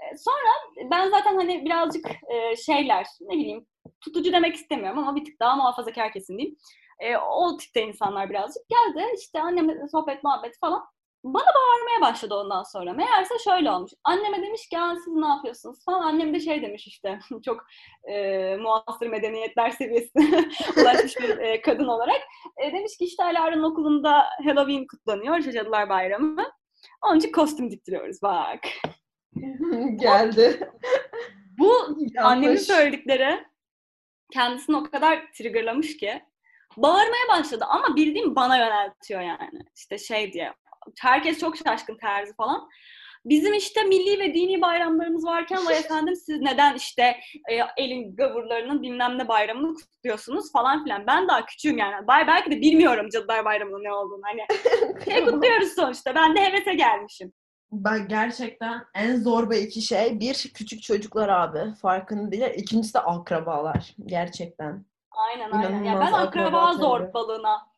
E, 0.01 0.17
sonra 0.17 0.89
ben 0.91 1.09
zaten 1.09 1.35
hani 1.35 1.65
birazcık 1.65 2.05
e, 2.07 2.55
şeyler 2.55 3.05
ne 3.21 3.37
bileyim 3.37 3.67
tutucu 4.01 4.33
demek 4.33 4.55
istemiyorum 4.55 4.99
ama 4.99 5.15
bir 5.15 5.25
tık 5.25 5.39
daha 5.39 5.55
muhafazakar 5.55 6.11
kesin 6.11 6.37
diyeyim. 6.37 6.57
E, 6.99 7.17
o 7.17 7.57
tipte 7.57 7.81
insanlar 7.81 8.29
birazcık 8.29 8.63
geldi 8.69 9.05
işte 9.17 9.41
annemle 9.41 9.87
sohbet 9.87 10.23
muhabbet 10.23 10.59
falan. 10.59 10.93
Bana 11.23 11.45
bağırmaya 11.45 12.11
başladı 12.11 12.35
ondan 12.35 12.63
sonra. 12.63 12.93
Meğerse 12.93 13.39
şöyle 13.43 13.71
olmuş. 13.71 13.91
Anneme 14.03 14.41
demiş 14.41 14.69
ki 14.69 14.77
siz 15.03 15.13
ne 15.13 15.27
yapıyorsunuz 15.27 15.85
falan. 15.85 16.01
Annem 16.01 16.33
de 16.33 16.39
şey 16.39 16.61
demiş 16.61 16.87
işte 16.87 17.19
çok 17.45 17.65
e, 18.11 18.55
muasır 18.55 19.07
medeniyetler 19.07 19.69
seviyesine 19.69 20.49
ulaşmış 20.77 21.19
bir 21.19 21.37
e, 21.37 21.61
kadın 21.61 21.87
olarak. 21.87 22.21
E, 22.63 22.73
demiş 22.73 22.97
ki 22.97 23.05
işte 23.05 23.23
Alara'nın 23.23 23.63
okulunda 23.63 24.25
Halloween 24.43 24.87
kutlanıyor. 24.87 25.39
Cadılar 25.39 25.89
Bayramı. 25.89 26.45
Onun 27.01 27.19
için 27.19 27.31
kostüm 27.31 27.71
diktiriyoruz 27.71 28.21
bak. 28.21 28.59
Geldi. 29.95 30.69
Bu 31.57 31.73
annemin 32.17 32.55
söyledikleri 32.55 33.45
kendisini 34.31 34.75
o 34.75 34.83
kadar 34.83 35.31
triggerlamış 35.33 35.97
ki 35.97 36.23
bağırmaya 36.77 37.27
başladı 37.29 37.65
ama 37.69 37.95
bildiğim 37.95 38.35
bana 38.35 38.57
yöneltiyor 38.57 39.21
yani. 39.21 39.59
İşte 39.75 39.97
şey 39.97 40.33
diye 40.33 40.53
herkes 40.99 41.39
çok 41.39 41.57
şaşkın 41.57 41.97
terzi 41.97 42.35
falan. 42.35 42.69
Bizim 43.25 43.53
işte 43.53 43.83
milli 43.83 44.19
ve 44.19 44.33
dini 44.33 44.61
bayramlarımız 44.61 45.25
varken 45.25 45.65
vay 45.65 45.77
efendim 45.77 46.15
siz 46.15 46.41
neden 46.41 46.75
işte 46.75 47.03
e, 47.51 47.59
elin 47.77 48.15
gavurlarının 48.15 48.81
bilmem 48.81 49.17
ne 49.17 49.27
bayramını 49.27 49.73
kutluyorsunuz 49.73 50.51
falan 50.51 50.83
filan. 50.83 51.07
Ben 51.07 51.27
daha 51.27 51.45
küçüğüm 51.45 51.77
yani. 51.77 52.07
Bay 52.07 52.27
belki 52.27 52.51
de 52.51 52.61
bilmiyorum 52.61 53.09
Cadılar 53.13 53.45
Bayramı'nın 53.45 53.83
ne 53.83 53.93
olduğunu. 53.93 54.21
Hani 54.23 54.45
şey 55.05 55.25
kutluyoruz 55.25 55.73
sonuçta. 55.75 56.15
Ben 56.15 56.35
de 56.35 56.45
hevese 56.45 56.73
gelmişim. 56.73 57.33
Ben 57.71 58.07
gerçekten 58.07 58.85
en 58.95 59.15
zorba 59.15 59.55
iki 59.55 59.81
şey. 59.81 60.19
Bir 60.19 60.51
küçük 60.53 60.83
çocuklar 60.83 61.29
abi. 61.29 61.75
Farkında 61.81 62.31
değil. 62.31 62.43
İkincisi 62.55 62.93
de 62.93 62.99
akrabalar. 62.99 63.95
Gerçekten. 64.05 64.85
Aynen 65.11 65.51
aynen. 65.51 65.83
Ya 65.83 65.99
ben 65.99 66.11
akraba 66.11 66.17
akraba 66.17 66.73
zorbalığına 66.73 67.72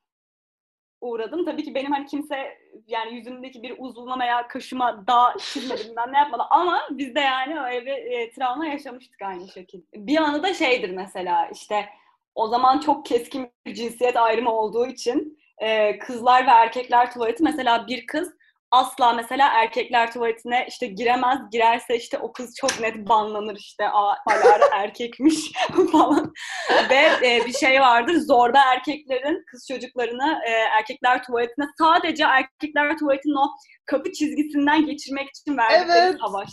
uğradım. 1.06 1.46
Tabii 1.46 1.64
ki 1.64 1.76
benim 1.76 1.92
hani 1.92 2.06
kimse 2.06 2.58
yani 2.88 3.16
yüzümdeki 3.16 3.64
bir 3.64 3.76
uzvuma 3.78 4.20
veya 4.20 4.48
kaşıma 4.48 5.08
dağ 5.08 5.36
çizmedi 5.40 5.82
bilmem 5.90 6.14
ne 6.14 6.18
yapmadı 6.18 6.44
ama 6.50 6.82
biz 6.92 7.16
de 7.16 7.20
yani 7.20 7.60
öyle 7.60 7.86
bir 7.86 8.12
e, 8.12 8.32
travma 8.32 8.66
yaşamıştık 8.66 9.22
aynı 9.22 9.48
şekilde. 9.48 9.86
Bir 9.94 10.18
anı 10.18 10.44
da 10.44 10.54
şeydir 10.54 10.90
mesela 10.90 11.50
işte 11.54 11.90
o 12.36 12.48
zaman 12.48 12.80
çok 12.80 13.06
keskin 13.06 13.52
bir 13.66 13.74
cinsiyet 13.74 14.18
ayrımı 14.18 14.52
olduğu 14.52 14.88
için 14.88 15.40
e, 15.58 16.00
kızlar 16.00 16.48
ve 16.48 16.52
erkekler 16.52 17.12
tuvaleti 17.12 17.44
mesela 17.44 17.88
bir 17.88 18.08
kız 18.08 18.34
asla 18.76 19.14
mesela 19.14 19.50
erkekler 19.54 20.12
tuvaletine 20.12 20.66
işte 20.70 20.88
giremez. 20.88 21.40
Girerse 21.52 21.98
işte 21.98 22.18
o 22.20 22.32
kız 22.34 22.56
çok 22.62 22.80
net 22.80 23.10
banlanır 23.10 23.56
işte. 23.56 23.90
Aa, 23.90 24.16
Alara 24.28 24.66
erkekmiş 24.74 25.36
falan. 25.92 26.34
Ve 26.90 27.28
e, 27.28 27.46
bir 27.46 27.54
şey 27.54 27.82
vardır. 27.82 28.16
Zorba 28.28 28.60
erkeklerin 28.74 29.44
kız 29.52 29.68
çocuklarını 29.72 30.40
e, 30.48 30.50
erkekler 30.52 31.24
tuvaletine 31.24 31.66
sadece 31.80 32.24
erkekler 32.24 32.98
tuvaletinin 32.98 33.36
o 33.36 33.48
kapı 33.86 34.12
çizgisinden 34.12 34.86
geçirmek 34.86 35.30
için 35.30 35.58
verdikleri 35.58 36.00
Evet. 36.00 36.16
savaş. 36.28 36.50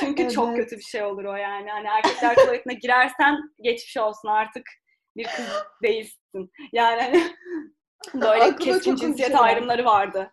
Çünkü 0.00 0.30
çok 0.30 0.48
Evet. 0.48 0.56
kötü 0.58 0.76
bir 0.76 0.82
şey 0.82 1.02
olur 1.04 1.24
o 1.24 1.34
yani. 1.36 1.70
Hani 1.70 1.86
erkekler 1.88 2.34
tuvaletine 2.34 2.74
girersen 2.74 3.36
geçmiş 3.62 3.96
olsun 3.96 4.28
artık 4.28 4.62
bir 5.16 5.24
kız 5.24 5.46
değilsin. 5.82 6.50
Yani 6.72 7.02
hani 7.02 7.22
böyle 8.14 8.44
Aklıma 8.44 8.72
çok 8.74 8.84
komik 8.84 8.98
cinsiyet 9.00 9.28
şeyler. 9.30 9.42
ayrımları 9.44 9.84
vardı. 9.84 10.32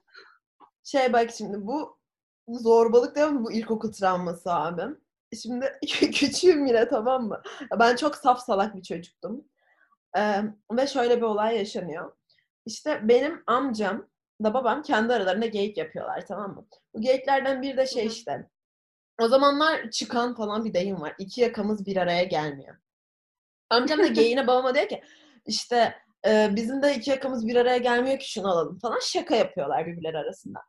Şey 0.85 1.13
bak 1.13 1.31
şimdi 1.31 1.67
bu 1.67 1.97
zorbalık 2.47 3.15
değil 3.15 3.27
mi? 3.27 3.43
Bu 3.43 3.51
ilkokul 3.51 3.91
travması 3.91 4.53
abi. 4.53 4.81
Şimdi 5.41 5.79
küçüğüm 6.13 6.65
yine 6.65 6.87
tamam 6.87 7.27
mı? 7.27 7.41
Ben 7.79 7.95
çok 7.95 8.15
saf 8.15 8.39
salak 8.45 8.75
bir 8.75 8.83
çocuktum. 8.83 9.45
Ee, 10.17 10.41
ve 10.71 10.87
şöyle 10.87 11.17
bir 11.17 11.21
olay 11.21 11.57
yaşanıyor. 11.57 12.15
İşte 12.65 12.99
benim 13.03 13.43
amcam 13.47 14.07
da 14.43 14.53
babam 14.53 14.81
kendi 14.81 15.13
aralarında 15.13 15.45
geyik 15.45 15.77
yapıyorlar 15.77 16.25
tamam 16.27 16.55
mı? 16.55 16.67
Bu 16.93 17.01
geyiklerden 17.01 17.61
biri 17.61 17.77
de 17.77 17.87
şey 17.87 18.05
işte. 18.05 18.49
O 19.21 19.27
zamanlar 19.27 19.91
çıkan 19.91 20.35
falan 20.35 20.65
bir 20.65 20.73
deyim 20.73 21.01
var. 21.01 21.15
İki 21.19 21.41
yakamız 21.41 21.85
bir 21.85 21.97
araya 21.97 22.23
gelmiyor. 22.23 22.75
Amcam 23.69 23.99
da 23.99 24.07
geyiğine 24.07 24.47
babama 24.47 24.75
diyor 24.75 24.87
ki 24.87 25.03
işte 25.45 25.95
e, 26.27 26.49
bizim 26.55 26.81
de 26.81 26.95
iki 26.95 27.09
yakamız 27.09 27.47
bir 27.47 27.55
araya 27.55 27.77
gelmiyor 27.77 28.19
ki 28.19 28.31
şunu 28.31 28.51
alalım 28.51 28.79
falan. 28.79 28.99
Şaka 29.01 29.35
yapıyorlar 29.35 29.85
birbirleri 29.85 30.17
arasında. 30.17 30.59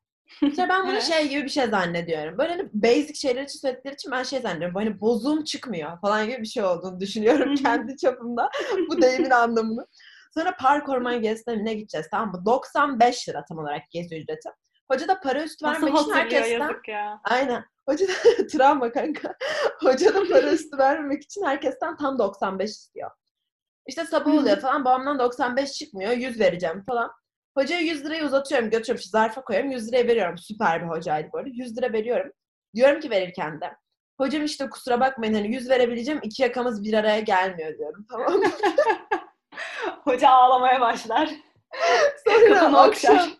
İşte 0.42 0.68
ben 0.68 0.82
bunu 0.82 0.92
Evet. 0.92 1.02
şey 1.02 1.28
gibi 1.28 1.44
bir 1.44 1.48
şey 1.48 1.66
zannediyorum. 1.66 2.38
Böyle 2.38 2.50
hani 2.52 2.68
basic 2.72 3.14
şeyler 3.14 3.42
için 3.42 3.58
söyledikleri 3.58 3.94
için 3.94 4.12
ben 4.12 4.22
şey 4.22 4.40
zannediyorum. 4.40 4.74
Bu 4.74 4.80
Hani 4.80 5.00
bozuğum 5.00 5.44
çıkmıyor 5.44 6.00
falan 6.00 6.26
gibi 6.26 6.42
bir 6.42 6.46
şey 6.46 6.64
olduğunu 6.64 7.00
düşünüyorum 7.00 7.54
kendi 7.54 7.96
çapımda. 7.96 8.50
Bu 8.88 9.02
deyimin 9.02 9.30
anlamını. 9.30 9.86
Sonra 10.34 10.56
park 10.56 10.88
orman 10.88 11.22
gezisine 11.22 11.74
gideceğiz 11.74 12.06
tamam 12.10 12.32
mı? 12.32 12.44
95 12.46 13.28
lira 13.28 13.44
tam 13.44 13.58
olarak 13.58 13.82
gezi 13.90 14.16
ücreti. 14.16 14.50
Hoca 14.90 15.08
da 15.08 15.20
para 15.20 15.42
üstü 15.42 15.64
Nasıl 15.64 15.86
vermek 15.86 16.00
için 16.00 16.10
hatırlıyor 16.12 16.60
herkesten... 16.60 16.92
ya. 16.92 17.20
Aynen. 17.24 17.64
Hoca 17.88 18.08
da 18.08 18.46
travma 18.52 18.92
kanka. 18.92 19.34
Hoca 19.80 20.14
da 20.14 20.28
para 20.28 20.52
üstü 20.52 20.78
vermemek 20.78 21.22
için 21.22 21.44
herkesten 21.44 21.96
tam 21.96 22.18
95 22.18 22.70
istiyor. 22.70 23.10
İşte 23.86 24.04
sabah 24.04 24.34
oluyor 24.34 24.56
falan. 24.56 24.84
Babamdan 24.84 25.18
95 25.18 25.72
çıkmıyor. 25.72 26.12
100 26.12 26.40
vereceğim 26.40 26.84
falan. 26.86 27.12
Hocaya 27.56 27.80
100 27.80 28.04
lirayı 28.04 28.24
uzatıyorum. 28.24 28.70
Götürüyorum. 28.70 29.00
işte 29.00 29.10
zarfa 29.10 29.44
koyuyorum. 29.44 29.70
100 29.70 29.88
liraya 29.88 30.06
veriyorum. 30.06 30.38
Süper 30.38 30.82
bir 30.82 30.88
hocaydı 30.88 31.28
bu 31.32 31.38
arada. 31.38 31.48
100 31.52 31.76
lira 31.78 31.92
veriyorum. 31.92 32.32
Diyorum 32.74 33.00
ki 33.00 33.10
verirken 33.10 33.60
de. 33.60 33.76
Hocam 34.20 34.44
işte 34.44 34.70
kusura 34.70 35.00
bakmayın 35.00 35.34
hani 35.34 35.54
100 35.54 35.70
verebileceğim. 35.70 36.20
iki 36.22 36.42
yakamız 36.42 36.82
bir 36.84 36.92
araya 36.94 37.20
gelmiyor 37.20 37.78
diyorum. 37.78 38.06
Tamam 38.10 38.32
mı? 38.32 38.44
Hoca 40.04 40.28
ağlamaya 40.30 40.80
başlar. 40.80 41.30
Sonra 42.26 42.48
Kafanı 42.54 42.80
akşam, 42.80 43.14
okşar. 43.16 43.30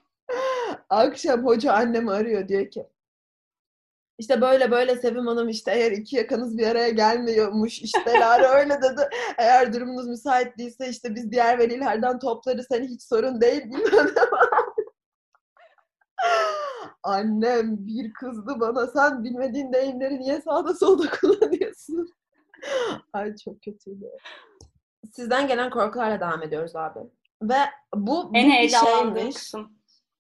akşam 0.91 1.47
hoca 1.47 1.73
annemi 1.73 2.11
arıyor 2.11 2.49
diyor 2.49 2.71
ki 2.71 2.87
işte 4.19 4.41
böyle 4.41 4.71
böyle 4.71 4.97
Sevim 4.97 5.27
Hanım 5.27 5.49
işte 5.49 5.73
eğer 5.73 5.93
iki 5.93 6.17
yakanız 6.17 6.59
bir 6.59 6.67
araya 6.67 6.89
gelmiyormuş 6.89 7.83
işte 7.83 8.13
Lara 8.21 8.49
öyle 8.49 8.83
dedi. 8.83 9.09
Eğer 9.39 9.73
durumunuz 9.73 10.07
müsait 10.09 10.59
değilse 10.59 10.89
işte 10.89 11.15
biz 11.15 11.31
diğer 11.31 11.59
velilerden 11.59 12.19
toplarız 12.19 12.67
hani 12.71 12.87
hiç 12.87 13.03
sorun 13.03 13.41
değil 13.41 13.65
bilmem. 13.65 14.07
Annem 17.03 17.87
bir 17.87 18.13
kızdı 18.13 18.61
bana 18.61 18.87
sen 18.87 19.25
bilmediğin 19.25 19.73
deyimleri 19.73 20.19
niye 20.19 20.41
sağda 20.41 20.75
solda 20.75 21.11
kullanıyorsun? 21.21 22.15
Ay 23.13 23.37
çok 23.37 23.63
kötüydü. 23.63 24.05
Sizden 25.13 25.49
gelen 25.49 25.71
korkularla 25.71 26.21
devam 26.21 26.43
ediyoruz 26.43 26.77
abi. 26.77 26.99
Ve 27.43 27.59
bu, 27.95 28.31
bu 28.35 28.37
En 28.37 28.47
bir 28.47 28.53
heyecanlandığım 28.53 29.17
şeymiş. 29.17 29.37
kısım. 29.37 29.73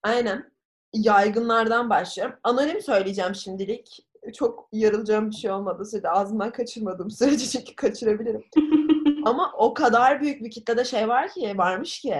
Aynen. 0.02 0.55
Yaygınlardan 0.96 1.90
başlıyorum. 1.90 2.36
Anonim 2.42 2.80
söyleyeceğim 2.80 3.34
şimdilik. 3.34 4.06
Çok 4.34 4.68
yarılacağım 4.72 5.30
bir 5.30 5.34
şey 5.36 5.50
olmadı 5.50 5.84
sürece. 5.84 6.10
Ağzımdan 6.10 6.52
kaçırmadığım 6.52 7.10
sürece 7.10 7.46
çünkü 7.46 7.76
kaçırabilirim. 7.76 8.44
Ama 9.24 9.52
o 9.58 9.74
kadar 9.74 10.20
büyük 10.20 10.44
bir 10.44 10.50
kitlede 10.50 10.84
şey 10.84 11.08
var 11.08 11.28
ki, 11.28 11.58
varmış 11.58 12.00
ki. 12.00 12.16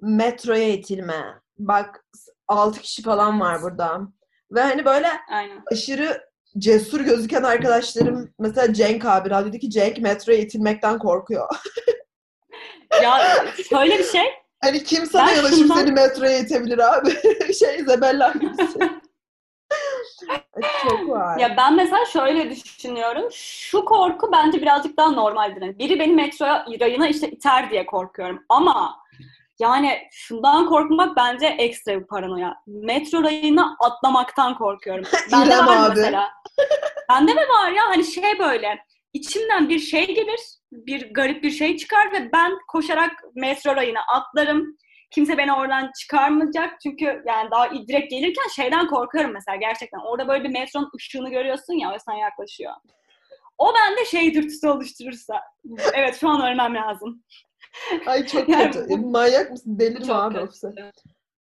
Metroya 0.00 0.68
itilme. 0.68 1.40
Bak 1.58 2.04
6 2.48 2.80
kişi 2.80 3.02
falan 3.02 3.40
var 3.40 3.62
burada. 3.62 4.00
Ve 4.50 4.60
hani 4.60 4.84
böyle 4.84 5.08
Aynen. 5.30 5.62
aşırı 5.72 6.22
cesur 6.58 7.00
gözüken 7.00 7.42
arkadaşlarım 7.42 8.34
mesela 8.38 8.72
Cenk 8.72 9.04
abi 9.04 9.30
radyodaki 9.30 9.70
Cenk 9.70 9.98
metroya 9.98 10.38
itilmekten 10.38 10.98
korkuyor. 10.98 11.48
Ya 13.02 13.44
şöyle 13.68 13.98
bir 13.98 14.04
şey. 14.04 14.41
Hani 14.62 14.84
kim 14.84 15.06
sana 15.06 15.26
Ben 15.26 15.36
yanaşıp 15.36 15.58
şundan- 15.58 15.74
seni 15.74 15.92
metroya 15.92 16.38
itebilir 16.38 16.78
abi? 16.78 17.10
şey 17.54 17.78
Zebella 17.84 18.32
gibisin. 18.32 18.82
Çok 20.88 21.08
var. 21.08 21.38
Ya 21.38 21.54
ben 21.56 21.76
mesela 21.76 22.04
şöyle 22.04 22.50
düşünüyorum. 22.50 23.28
Şu 23.32 23.84
korku 23.84 24.32
bence 24.32 24.62
birazcık 24.62 24.96
daha 24.96 25.10
normaldir. 25.10 25.62
Yani 25.62 25.78
biri 25.78 25.98
beni 26.00 26.12
metroya 26.12 26.66
rayına 26.80 27.08
işte 27.08 27.30
iter 27.30 27.70
diye 27.70 27.86
korkuyorum. 27.86 28.44
Ama 28.48 29.02
yani 29.58 29.98
şundan 30.12 30.66
korkmak 30.68 31.16
bence 31.16 31.46
ekstra 31.46 32.00
bir 32.00 32.06
paranoya. 32.06 32.54
Metro 32.66 33.22
rayına 33.22 33.76
atlamaktan 33.80 34.58
korkuyorum. 34.58 35.04
Bende 35.32 35.46
İrem 35.46 35.66
var 35.66 35.76
abi. 35.90 36.00
mesela. 36.00 36.28
Bende 37.10 37.34
mi 37.34 37.40
var 37.40 37.70
ya 37.70 37.82
hani 37.88 38.04
şey 38.04 38.38
böyle 38.38 38.78
içimden 39.12 39.68
bir 39.68 39.78
şey 39.78 40.06
gelir, 40.14 40.40
bir 40.72 41.14
garip 41.14 41.42
bir 41.42 41.50
şey 41.50 41.76
çıkar 41.76 42.12
ve 42.12 42.32
ben 42.32 42.52
koşarak 42.68 43.12
metro 43.34 43.76
rayına 43.76 44.00
atlarım. 44.14 44.76
Kimse 45.10 45.38
beni 45.38 45.52
oradan 45.52 45.90
çıkarmayacak 46.00 46.80
çünkü 46.82 47.04
yani 47.26 47.50
daha 47.50 47.70
direkt 47.88 48.10
gelirken 48.10 48.48
şeyden 48.56 48.86
korkarım 48.86 49.32
mesela 49.32 49.56
gerçekten. 49.56 49.98
Orada 49.98 50.28
böyle 50.28 50.44
bir 50.44 50.48
metronun 50.50 50.90
ışığını 50.96 51.30
görüyorsun 51.30 51.74
ya 51.74 51.92
ve 51.92 51.98
sana 51.98 52.16
yaklaşıyor. 52.18 52.72
O 53.58 53.72
bende 53.74 54.04
şey 54.04 54.34
dürtüsü 54.34 54.68
oluşturursa. 54.68 55.40
Evet 55.94 56.16
şu 56.20 56.28
an 56.28 56.52
ölmem 56.52 56.74
lazım. 56.74 57.22
Ay 58.06 58.26
çok 58.26 58.48
Yani 58.48 58.70
kötü. 58.70 58.88
bu- 58.88 59.10
Manyak 59.10 59.50
mısın? 59.50 59.78
Delirme 59.78 60.04
Çok 60.06 60.16
abi 60.16 60.38
ofise. 60.40 60.68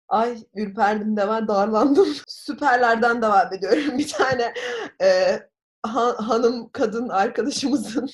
Ay 0.10 0.38
ürperdim 0.56 1.18
de 1.18 1.28
ben 1.28 1.48
darlandım. 1.48 2.08
Süperlerden 2.28 3.22
devam 3.22 3.54
ediyorum. 3.54 3.98
Bir 3.98 4.08
tane 4.08 4.54
e, 5.02 5.40
ha- 5.84 6.16
hanım 6.30 6.70
kadın 6.74 7.10
arkadaşımızın 7.10 8.10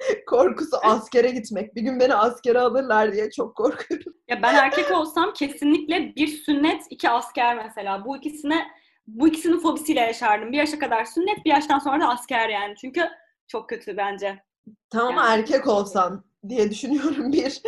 korkusu 0.26 0.76
askere 0.82 1.30
gitmek. 1.30 1.74
Bir 1.74 1.82
gün 1.82 2.00
beni 2.00 2.14
askere 2.14 2.60
alırlar 2.60 3.12
diye 3.12 3.30
çok 3.30 3.56
korkuyorum. 3.56 4.12
Ya 4.28 4.42
ben 4.42 4.54
erkek 4.54 4.90
olsam 4.90 5.32
kesinlikle 5.32 6.16
bir 6.16 6.28
sünnet, 6.28 6.82
iki 6.90 7.10
asker 7.10 7.56
mesela. 7.56 8.04
Bu 8.04 8.16
ikisine 8.16 8.66
bu 9.06 9.28
ikisinin 9.28 9.58
fobisiyle 9.58 10.00
yaşardım. 10.00 10.52
Bir 10.52 10.56
yaşa 10.56 10.78
kadar 10.78 11.04
sünnet, 11.04 11.44
bir 11.44 11.50
yaştan 11.50 11.78
sonra 11.78 12.00
da 12.00 12.08
asker 12.08 12.48
yani. 12.48 12.74
Çünkü 12.76 13.08
çok 13.48 13.68
kötü 13.68 13.96
bence. 13.96 14.42
Tamam 14.90 15.16
Yani- 15.16 15.40
erkek 15.40 15.66
olsan 15.68 16.24
diye 16.48 16.70
düşünüyorum 16.70 17.32
bir 17.32 17.62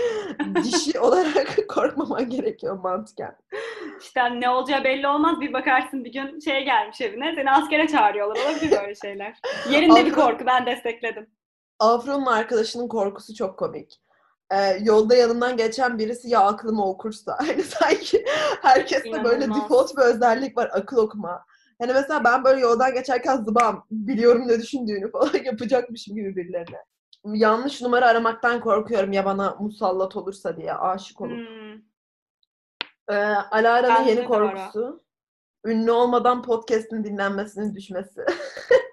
dişi 0.65 1.01
olarak 1.01 1.59
korkmaman 1.69 2.31
gerekiyor 2.31 2.79
mantıken. 2.79 3.37
İşte 4.01 4.41
ne 4.41 4.51
olacağı 4.51 4.85
belli 4.85 5.09
olmaz. 5.09 5.41
Bir 5.41 5.53
bakarsın 5.53 6.05
bir 6.05 6.13
gün 6.13 6.41
şey 6.41 6.65
gelmiş 6.65 7.01
evine, 7.01 7.35
seni 7.35 7.51
askere 7.51 7.89
çağırıyorlar. 7.89 8.37
Olabilir 8.45 8.71
böyle 8.71 8.95
şeyler. 8.95 9.41
Yerinde 9.71 10.07
bir 10.07 10.13
korku, 10.13 10.47
ben 10.47 10.67
destekledim. 10.67 11.27
Afro'nun 11.81 12.27
arkadaşının 12.27 12.89
korkusu 12.89 13.35
çok 13.35 13.59
komik. 13.59 14.01
Ee, 14.53 14.79
yolda 14.83 15.15
yanından 15.15 15.57
geçen 15.57 15.99
birisi 15.99 16.29
ya 16.29 16.41
aklımı 16.41 16.87
okursa. 16.87 17.39
Hani 17.47 17.63
sanki 17.63 18.25
herkeste 18.63 19.25
böyle 19.25 19.49
default 19.49 19.97
bir 19.97 20.03
özellik 20.03 20.57
var 20.57 20.71
akıl 20.73 20.97
okuma. 20.97 21.45
Hani 21.79 21.93
mesela 21.93 22.25
ben 22.25 22.45
böyle 22.45 22.61
yoldan 22.61 22.95
geçerken 22.95 23.37
zıbam 23.37 23.87
biliyorum 23.91 24.49
ne 24.49 24.61
düşündüğünü 24.61 25.11
falan 25.11 25.31
yapacakmışım 25.45 26.15
gibi 26.15 26.37
birilerine. 26.37 26.79
Yanlış 27.25 27.83
numara 27.83 28.07
aramaktan 28.07 28.61
korkuyorum 28.61 29.13
ya 29.13 29.25
bana 29.25 29.57
musallat 29.61 30.17
olursa 30.17 30.57
diye 30.57 30.75
aşık 30.75 31.21
olup. 31.21 31.39
Hmm. 31.39 31.73
Ee, 33.11 33.35
Alara'nın 33.51 34.07
yeni 34.07 34.25
korkusu. 34.25 35.03
Ünlü 35.65 35.91
olmadan 35.91 36.43
podcast'in 36.43 37.05
dinlenmesinin 37.05 37.75
düşmesi. 37.75 38.25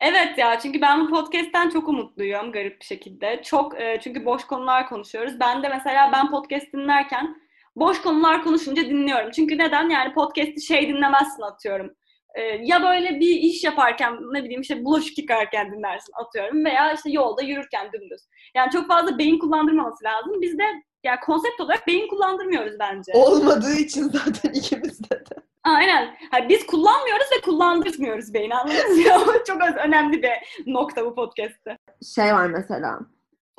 Evet 0.00 0.38
ya 0.38 0.58
çünkü 0.58 0.80
ben 0.80 1.00
bu 1.00 1.10
podcast'ten 1.10 1.70
çok 1.70 1.88
umutluyum 1.88 2.52
garip 2.52 2.80
bir 2.80 2.84
şekilde. 2.84 3.42
Çok 3.42 3.80
e, 3.80 4.00
çünkü 4.00 4.24
boş 4.24 4.44
konular 4.44 4.88
konuşuyoruz. 4.88 5.40
Ben 5.40 5.62
de 5.62 5.68
mesela 5.68 6.10
ben 6.12 6.30
podcast 6.30 6.72
dinlerken 6.72 7.36
boş 7.76 8.00
konular 8.00 8.44
konuşunca 8.44 8.82
dinliyorum. 8.82 9.30
Çünkü 9.30 9.58
neden? 9.58 9.88
Yani 9.90 10.14
podcast'i 10.14 10.66
şey 10.66 10.88
dinlemezsin 10.88 11.42
atıyorum. 11.42 11.90
E, 12.34 12.42
ya 12.42 12.82
böyle 12.82 13.20
bir 13.20 13.36
iş 13.36 13.64
yaparken 13.64 14.14
ne 14.32 14.44
bileyim 14.44 14.60
işte 14.60 14.84
bulaşık 14.84 15.18
yıkarken 15.18 15.72
dinlersin 15.72 16.12
atıyorum 16.24 16.64
veya 16.64 16.92
işte 16.92 17.10
yolda 17.10 17.42
yürürken 17.42 17.92
dümdüz. 17.92 18.22
Yani 18.54 18.70
çok 18.70 18.88
fazla 18.88 19.18
beyin 19.18 19.38
kullandırmaması 19.38 20.04
lazım. 20.04 20.40
Biz 20.40 20.58
de 20.58 20.64
yani 21.04 21.20
konsept 21.20 21.60
olarak 21.60 21.86
beyin 21.86 22.08
kullandırmıyoruz 22.08 22.72
bence. 22.80 23.12
Olmadığı 23.14 23.74
için 23.74 24.02
zaten 24.02 24.52
ikimizde 24.54 25.10
de. 25.10 25.35
Aynen. 25.66 26.16
Ha, 26.30 26.48
biz 26.48 26.66
kullanmıyoruz 26.66 27.26
ve 27.36 27.40
kullandırmıyoruz 27.40 28.34
beyni 28.34 28.54
anladınız? 28.54 28.98
O 29.26 29.44
çok 29.46 29.62
önemli 29.62 30.22
bir 30.22 30.32
nokta 30.66 31.04
bu 31.04 31.14
podcast'te. 31.14 31.78
Şey 32.14 32.34
var 32.34 32.46
mesela. 32.46 33.00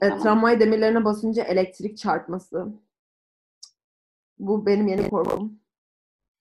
E, 0.02 0.08
Tamam. 0.10 0.24
tramvay 0.24 0.60
demirlerine 0.60 1.06
basınca 1.06 1.44
elektrik 1.44 1.98
çarpması. 1.98 2.68
Bu 4.40 4.66
benim 4.66 4.88
yeni 4.88 5.10
korkum. 5.10 5.60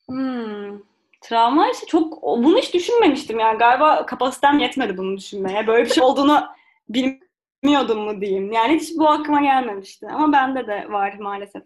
Hmm. 0.09 0.79
Travma 1.21 1.71
işte 1.71 1.87
çok 1.87 2.23
bunu 2.23 2.59
hiç 2.59 2.75
düşünmemiştim 2.75 3.39
yani 3.39 3.59
galiba 3.59 4.07
kapasitem 4.07 4.59
yetmedi 4.59 4.97
bunu 4.97 5.17
düşünmeye. 5.17 5.67
Böyle 5.67 5.85
bir 5.85 5.91
şey 5.91 6.05
olduğunu 6.05 6.47
bilmiyordum 6.89 8.01
mu 8.01 8.21
diyeyim. 8.21 8.53
Yani 8.53 8.75
hiç 8.81 8.99
bu 8.99 9.09
aklıma 9.09 9.41
gelmemişti 9.41 10.09
ama 10.09 10.33
bende 10.33 10.67
de 10.67 10.93
var 10.93 11.17
maalesef. 11.21 11.63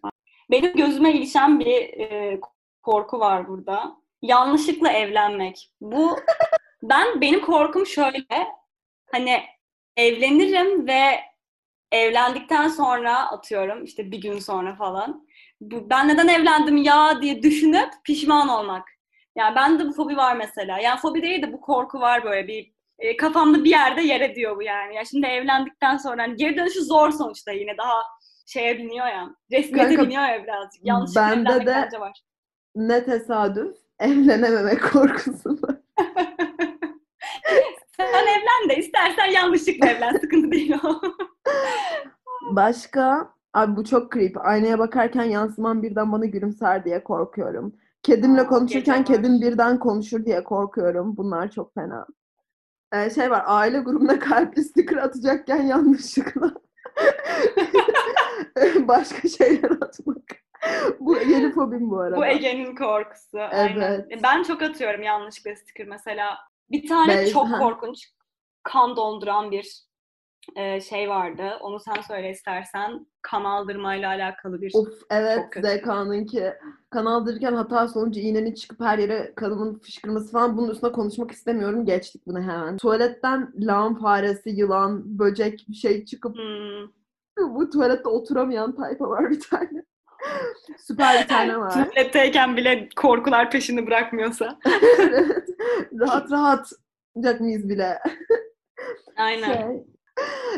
Benim 0.50 0.72
gözüme 0.72 1.12
ilişen 1.12 1.60
bir 1.60 1.98
e, 2.00 2.40
korku 2.82 3.20
var 3.20 3.48
burada. 3.48 3.96
Yanlışlıkla 4.22 4.92
evlenmek. 4.92 5.70
Bu 5.80 6.18
ben 6.82 7.20
benim 7.20 7.40
korkum 7.40 7.86
şöyle. 7.86 8.26
Hani 9.12 9.42
evlenirim 9.96 10.86
ve 10.86 11.20
evlendikten 11.92 12.68
sonra 12.68 13.30
atıyorum 13.30 13.84
işte 13.84 14.10
bir 14.10 14.20
gün 14.20 14.38
sonra 14.38 14.74
falan. 14.74 15.26
Bu, 15.60 15.90
ben 15.90 16.08
neden 16.08 16.28
evlendim 16.28 16.76
ya 16.76 17.22
diye 17.22 17.42
düşünüp 17.42 17.88
pişman 18.04 18.48
olmak. 18.48 18.88
Yani 19.36 19.56
bende 19.56 19.86
bu 19.86 19.92
fobi 19.92 20.16
var 20.16 20.36
mesela. 20.36 20.78
Yani 20.78 21.00
fobi 21.00 21.22
değil 21.22 21.42
de 21.42 21.52
bu 21.52 21.60
korku 21.60 22.00
var 22.00 22.24
böyle 22.24 22.48
bir 22.48 22.72
e, 22.98 23.16
kafamda 23.16 23.64
bir 23.64 23.70
yerde 23.70 24.02
yer 24.02 24.20
ediyor 24.20 24.56
bu 24.56 24.62
yani. 24.62 24.94
Ya 24.94 25.04
şimdi 25.04 25.26
evlendikten 25.26 25.96
sonra 25.96 26.22
hani 26.22 26.36
geri 26.36 26.56
dönüşü 26.56 26.84
zor 26.84 27.10
sonuçta 27.10 27.52
yine 27.52 27.78
daha 27.78 28.02
şeye 28.46 28.78
biniyor 28.78 29.06
ya. 29.06 29.28
Resmiyete 29.52 29.94
Kanka, 29.94 30.04
biniyor 30.04 30.22
ya 30.22 30.42
birazcık. 30.42 30.86
Yanlışlıkla 30.86 31.44
bende 31.44 31.66
de- 31.66 32.00
var. 32.00 32.12
Ne 32.74 33.04
tesadüf 33.04 33.76
evlenememek 33.98 34.92
korkusu 34.92 35.50
var. 35.62 35.76
Sen 37.96 38.26
evlen 38.26 38.68
de 38.68 38.76
istersen 38.76 39.26
yanlışlıkla 39.26 39.88
evlen. 39.88 40.16
Sıkıntı 40.16 40.50
değil 40.50 40.74
o. 40.84 41.00
Başka? 42.56 43.34
Abi 43.52 43.76
bu 43.76 43.84
çok 43.84 44.12
creep. 44.12 44.46
Aynaya 44.46 44.78
bakarken 44.78 45.24
yansımam 45.24 45.82
birden 45.82 46.12
bana 46.12 46.24
gülümser 46.24 46.84
diye 46.84 47.04
korkuyorum. 47.04 47.74
Kedimle 48.02 48.46
konuşurken 48.46 49.04
kedim 49.04 49.40
birden 49.40 49.78
konuşur 49.78 50.24
diye 50.24 50.44
korkuyorum. 50.44 51.16
Bunlar 51.16 51.50
çok 51.50 51.74
fena. 51.74 52.06
Ee, 52.92 53.10
şey 53.10 53.30
var, 53.30 53.42
aile 53.46 53.80
grubuna 53.80 54.18
kalpli 54.18 54.64
sticker 54.64 54.96
atacakken 54.96 55.62
yanlışlıkla 55.62 56.54
başka 58.88 59.28
şeyler 59.28 59.70
atmak. 59.70 60.40
Bu 61.00 61.16
yeni 61.16 61.52
fobim 61.52 61.90
bu 61.90 62.00
arada. 62.00 62.16
Bu 62.16 62.26
Ege'nin 62.26 62.76
korkusu. 62.76 63.38
Aynen. 63.38 63.80
Evet. 63.80 64.12
E, 64.12 64.22
Ben 64.22 64.42
çok 64.42 64.62
atıyorum 64.62 65.02
yanlışlıkla 65.02 65.56
sticker 65.56 65.86
mesela. 65.86 66.38
Bir 66.70 66.88
tane 66.88 67.16
Ben- 67.16 67.28
çok 67.32 67.48
ha. 67.48 67.58
korkunç 67.58 68.08
kan 68.62 68.96
donduran 68.96 69.50
bir 69.50 69.82
e, 70.56 70.80
şey 70.80 71.08
vardı. 71.08 71.42
Onu 71.60 71.80
sen 71.80 72.02
söyle 72.08 72.30
istersen. 72.30 73.06
Kan 73.22 73.44
aldırmayla 73.44 74.08
alakalı 74.08 74.62
bir 74.62 74.72
Of 74.74 74.88
evet. 75.10 75.44
ZK'nınki 75.56 76.52
kan 76.90 77.06
aldırırken 77.06 77.52
hata 77.52 77.88
sonucu 77.88 78.20
iğnenin 78.20 78.54
çıkıp 78.54 78.80
her 78.80 78.98
yere 78.98 79.32
kanımın 79.36 79.78
fışkırması 79.78 80.32
falan 80.32 80.56
bunun 80.56 80.70
üstüne 80.70 80.92
konuşmak 80.92 81.30
istemiyorum. 81.30 81.84
Geçtik 81.84 82.26
bunu 82.26 82.42
hemen. 82.42 82.76
Tuvaletten 82.76 83.52
lağım 83.60 84.00
faresi, 84.00 84.50
yılan, 84.50 85.18
böcek 85.18 85.64
bir 85.68 85.74
şey 85.74 86.04
çıkıp 86.04 86.36
Hmm. 86.36 86.88
bu 87.54 87.70
tuvalette 87.70 88.08
oturamayan 88.08 88.76
tayfa 88.76 89.08
var 89.08 89.30
bir 89.30 89.40
tane. 89.40 89.84
Süper 90.78 91.22
bir 91.22 91.28
tane 91.28 91.58
var. 91.58 91.70
Tuvaletteyken 91.70 92.56
bile 92.56 92.88
korkular 92.96 93.50
peşini 93.50 93.86
bırakmıyorsa. 93.86 94.58
Rahat 96.00 96.30
rahat 96.30 96.72
mıyız 97.40 97.68
bile? 97.68 97.98
Aynen. 99.16 99.54
Şey, 99.54 99.84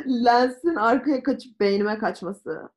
lensin 0.07 0.75
arkaya 0.75 1.23
kaçıp 1.23 1.61
beynime 1.61 1.99
kaçması. 1.99 2.71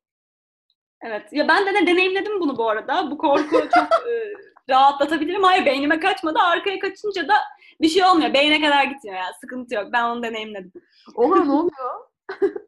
Evet. 1.02 1.32
Ya 1.32 1.48
ben 1.48 1.66
de 1.66 1.74
ne 1.74 1.86
deneyimledim 1.86 2.40
bunu 2.40 2.58
bu 2.58 2.68
arada. 2.68 3.10
Bu 3.10 3.18
korku 3.18 3.50
çok 3.74 4.08
e, 4.08 4.32
rahatlatabilirim. 4.70 5.42
Hayır 5.42 5.66
beynime 5.66 6.00
kaçmadı. 6.00 6.38
Arkaya 6.38 6.78
kaçınca 6.78 7.28
da 7.28 7.34
bir 7.80 7.88
şey 7.88 8.04
olmuyor. 8.04 8.34
Beyne 8.34 8.60
kadar 8.60 8.84
gitmiyor 8.84 9.16
ya. 9.16 9.32
Sıkıntı 9.40 9.74
yok. 9.74 9.88
Ben 9.92 10.04
onu 10.04 10.22
deneyimledim. 10.22 10.72
Oha 11.14 11.44
ne 11.44 11.52
oluyor? 11.52 12.08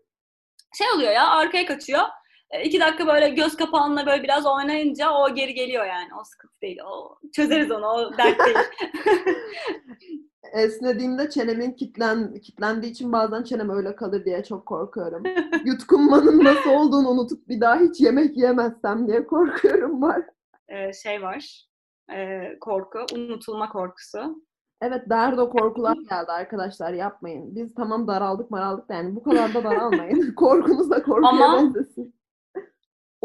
Şey 0.79 0.91
oluyor 0.95 1.13
ya 1.13 1.29
arkaya 1.29 1.67
kaçıyor. 1.67 2.03
E, 2.51 2.65
iki 2.65 2.81
dakika 2.81 3.07
böyle 3.07 3.29
göz 3.29 3.57
kapağınla 3.57 4.07
böyle 4.07 4.23
biraz 4.23 4.47
oynayınca 4.47 5.11
o 5.11 5.35
geri 5.35 5.55
geliyor 5.55 5.85
yani. 5.85 6.09
O 6.21 6.25
sıkıntı 6.25 6.61
değil. 6.63 6.79
O 6.87 7.19
çözeriz 7.33 7.71
onu. 7.71 7.87
O 7.87 8.19
dert 8.19 8.39
değil. 8.47 8.57
Esnediğimde 10.53 11.31
çenemin 11.31 11.73
kitlen, 11.73 12.35
kitlendiği 12.35 12.93
için 12.93 13.13
bazen 13.13 13.43
çenem 13.43 13.71
öyle 13.71 13.97
kalır 13.97 14.25
diye 14.25 14.45
çok 14.45 14.67
korkuyorum. 14.67 15.23
Yutkunmanın 15.65 16.45
nasıl 16.45 16.71
olduğunu 16.71 17.09
unutup 17.09 17.49
bir 17.49 17.61
daha 17.61 17.77
hiç 17.81 18.01
yemek 18.01 18.37
yemezsem 18.37 19.09
diye 19.09 19.27
korkuyorum 19.27 20.03
var. 20.03 20.23
E, 20.69 20.93
şey 20.93 21.23
var. 21.23 21.67
E, 22.13 22.41
korku. 22.61 22.99
Unutulma 23.15 23.69
korkusu. 23.69 24.43
Evet 24.83 25.11
derdo 25.11 25.51
korkular 25.51 25.97
geldi 25.97 26.33
arkadaşlar 26.33 26.93
yapmayın. 26.93 27.57
Biz 27.57 27.75
tamam 27.75 28.09
daraldık 28.09 28.51
maraldık 28.51 28.89
da 28.89 28.95
yani 28.95 29.17
bu 29.17 29.23
kadar 29.23 29.55
da 29.55 29.65
daralmayın. 29.65 30.35
Korkunuz 30.37 30.91
da 30.91 31.03
korkuya 31.03 31.29
Ama- 31.29 31.57
benzesin. 31.63 32.18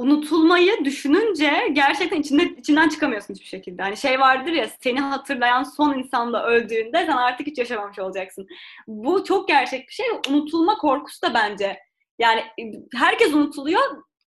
Unutulmayı 0.03 0.85
düşününce 0.85 1.67
gerçekten 1.73 2.19
içinde, 2.19 2.43
içinden 2.43 2.89
çıkamıyorsun 2.89 3.33
hiçbir 3.33 3.47
şekilde. 3.47 3.81
Hani 3.81 3.97
şey 3.97 4.19
vardır 4.19 4.51
ya 4.51 4.67
seni 4.83 4.99
hatırlayan 4.99 5.63
son 5.63 5.97
insan 5.97 6.33
da 6.33 6.45
öldüğünde 6.45 7.05
sen 7.05 7.17
artık 7.17 7.47
hiç 7.47 7.57
yaşamamış 7.57 7.99
olacaksın. 7.99 8.47
Bu 8.87 9.23
çok 9.23 9.47
gerçek 9.47 9.87
bir 9.87 9.93
şey. 9.93 10.05
Unutulma 10.29 10.77
korkusu 10.77 11.21
da 11.21 11.33
bence. 11.33 11.79
Yani 12.19 12.43
herkes 12.95 13.33
unutuluyor. 13.33 13.81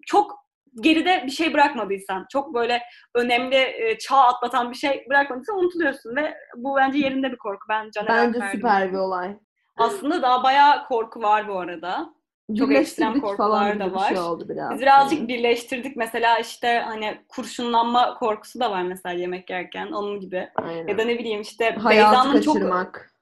Çok 0.06 0.44
geride 0.82 1.24
bir 1.26 1.32
şey 1.32 1.54
bırakmadıysan, 1.54 2.26
çok 2.32 2.54
böyle 2.54 2.82
önemli 3.16 3.56
e, 3.56 3.98
çağ 3.98 4.18
atlatan 4.18 4.72
bir 4.72 4.76
şey 4.76 5.06
bırakmadıysan 5.10 5.58
unutuluyorsun 5.58 6.16
ve 6.16 6.38
bu 6.56 6.76
bence 6.76 6.98
yerinde 6.98 7.32
bir 7.32 7.38
korku. 7.38 7.66
Ben 7.70 7.90
Caner 7.92 8.28
Bence 8.28 8.40
süper 8.52 8.92
bir 8.92 8.98
olay. 8.98 9.38
Aslında 9.78 10.22
daha 10.22 10.44
bayağı 10.44 10.88
korku 10.88 11.22
var 11.22 11.48
bu 11.48 11.60
arada. 11.60 12.14
Çok 12.58 12.74
ekstrem 12.74 13.22
korkular 13.22 13.70
da 13.70 13.74
gibi 13.74 13.94
bir 13.94 14.00
var. 14.00 14.10
şey 14.10 14.20
oldu 14.20 14.50
biraz. 14.50 14.72
Biz 14.72 14.82
birazcık 14.82 15.28
birleştirdik. 15.28 15.98
Mesela 15.98 16.38
işte 16.38 16.84
hani 16.86 17.22
kurşunlanma 17.28 18.14
korkusu 18.14 18.60
da 18.60 18.72
var 18.72 18.82
mesela 18.82 19.16
yemek 19.16 19.50
yerken. 19.50 19.92
Onun 19.92 20.20
gibi. 20.20 20.50
Aynen. 20.56 20.88
Ya 20.88 20.98
da 20.98 21.04
ne 21.04 21.20
bileyim 21.20 21.42
işte 21.42 21.72
Hayatı 21.72 22.16
Beyza'nın 22.16 22.42
çok... 22.42 22.54
kaçırmak. 22.54 23.14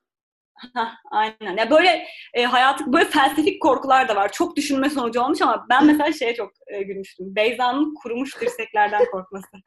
Hah, 0.74 0.94
aynen. 1.12 1.58
Ya 1.58 1.70
böyle 1.72 2.06
e, 2.34 2.44
hayatı 2.44 2.94
böyle 2.94 3.06
felsefik 3.06 3.62
korkular 3.62 4.08
da 4.08 4.16
var. 4.16 4.32
Çok 4.32 4.56
düşünme 4.56 4.90
sonucu 4.90 5.22
olmuş 5.22 5.42
ama 5.42 5.66
ben 5.70 5.86
mesela 5.86 6.12
şeye 6.12 6.36
çok 6.36 6.52
e, 6.68 6.84
gülmüştüm. 6.84 7.36
Beyza'nın 7.36 7.94
kurumuş 7.94 8.42
dirseklerden 8.42 9.06
korkması. 9.12 9.48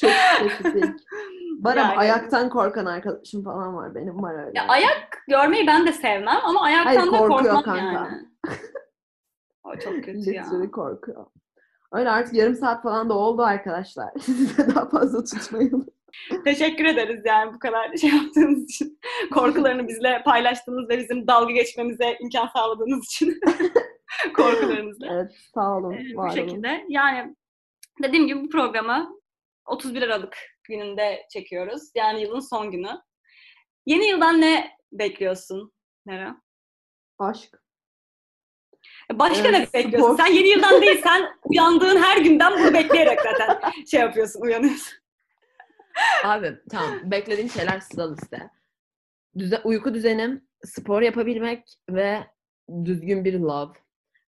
Çok 0.00 0.10
spesifik. 0.10 0.84
Var 1.60 1.76
Yani- 1.76 1.98
ayaktan 1.98 2.48
korkan 2.50 2.86
arkadaşım 2.86 3.44
falan 3.44 3.76
var. 3.76 3.94
Benim 3.94 4.22
var 4.22 4.46
öyle. 4.46 4.58
Ya 4.58 4.64
ayak 4.68 5.22
görmeyi 5.28 5.66
ben 5.66 5.86
de 5.86 5.92
sevmem 5.92 6.38
ama 6.44 6.62
ayaktan 6.62 6.96
Hayır, 6.96 7.12
da 7.12 7.18
korkmam 7.18 7.62
kanka. 7.62 7.76
yani. 7.76 8.08
O 9.64 9.78
çok 9.78 9.94
kötü 9.94 10.32
ya. 10.32 10.44
Literally 10.44 10.70
korkuyor. 10.70 11.26
Öyle 11.92 12.10
artık 12.10 12.34
yarım 12.34 12.54
saat 12.54 12.82
falan 12.82 13.08
da 13.08 13.14
oldu 13.14 13.42
arkadaşlar. 13.42 14.10
Sizi 14.20 14.58
de 14.58 14.74
daha 14.74 14.88
fazla 14.88 15.24
tutmayalım. 15.24 15.86
Teşekkür 16.44 16.84
ederiz 16.84 17.22
yani 17.24 17.54
bu 17.54 17.58
kadar 17.58 17.96
şey 17.96 18.10
yaptığınız 18.10 18.64
için. 18.64 19.00
Korkularını 19.34 19.88
bizle 19.88 20.22
paylaştığınız 20.24 20.88
ve 20.88 20.98
bizim 20.98 21.26
dalga 21.26 21.52
geçmemize 21.52 22.16
imkan 22.20 22.46
sağladığınız 22.46 23.04
için. 23.04 23.40
Korkularınızla. 24.36 25.06
Evet 25.10 25.32
sağ 25.54 25.76
olun. 25.76 25.92
Ee, 25.92 26.14
bu 26.14 26.20
olun. 26.20 26.30
şekilde. 26.30 26.84
Yani 26.88 27.36
dediğim 28.02 28.26
gibi 28.26 28.42
bu 28.42 28.48
programı 28.48 29.18
31 29.66 30.02
Aralık 30.02 30.36
gününde 30.64 31.26
çekiyoruz. 31.32 31.82
Yani 31.94 32.22
yılın 32.22 32.40
son 32.40 32.70
günü. 32.70 32.90
Yeni 33.86 34.06
yıldan 34.08 34.40
ne 34.40 34.70
bekliyorsun 34.92 35.72
Nera? 36.06 36.42
Aşk. 37.18 37.67
Başka 39.12 39.48
Evet, 39.48 39.68
ne 39.74 39.80
bekliyorsun? 39.80 40.14
spor. 40.14 40.24
Sen 40.24 40.32
yeni 40.32 40.48
yıldan 40.48 40.82
değil, 40.82 41.00
sen 41.02 41.28
uyandığın 41.44 42.02
her 42.02 42.16
günden 42.20 42.52
bunu 42.58 42.74
bekleyerek 42.74 43.18
zaten 43.22 43.72
şey 43.90 44.00
yapıyorsun, 44.00 44.40
uyanıyorsun. 44.40 44.98
Abi 46.24 46.54
tamam. 46.70 46.90
Beklediğim 47.04 47.50
şeyler 47.50 47.80
sıralı 47.80 48.16
liste. 48.16 48.50
Düze- 49.38 49.62
uyku 49.64 49.94
düzenim, 49.94 50.44
spor 50.64 51.02
yapabilmek 51.02 51.64
ve 51.90 52.18
düzgün 52.84 53.24
bir 53.24 53.38
love. 53.40 53.72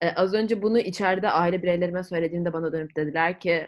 Ee, 0.00 0.10
az 0.16 0.34
önce 0.34 0.62
bunu 0.62 0.78
içeride 0.78 1.30
aile 1.30 1.62
bireylerime 1.62 2.04
söylediğimde 2.04 2.52
bana 2.52 2.72
dönüp 2.72 2.96
dediler 2.96 3.40
ki 3.40 3.66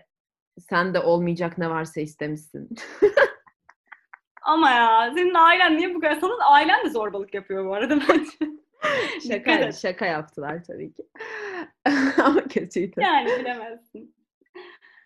sen 0.59 0.95
de 0.95 1.01
olmayacak 1.01 1.59
ne 1.59 1.71
varsa 1.71 2.01
istemişsin. 2.01 2.69
Ama 4.43 4.71
ya 4.71 5.12
senin 5.15 5.35
ailen 5.35 5.77
niye 5.79 5.95
bu 5.95 6.01
kadar? 6.01 6.15
Senin 6.21 6.38
ailen 6.51 6.85
de 6.87 6.91
zorbalık 6.91 7.35
yapıyor 7.35 7.67
bu 7.67 7.75
arada 7.75 7.99
bence. 8.09 8.31
Şaka, 9.29 9.73
şaka 9.73 10.07
yaptılar 10.07 10.64
tabii 10.64 10.92
ki. 10.92 11.03
Ama 12.25 12.45
kötüydü. 12.49 13.01
Yani 13.01 13.31
bilemezsin. 13.40 14.14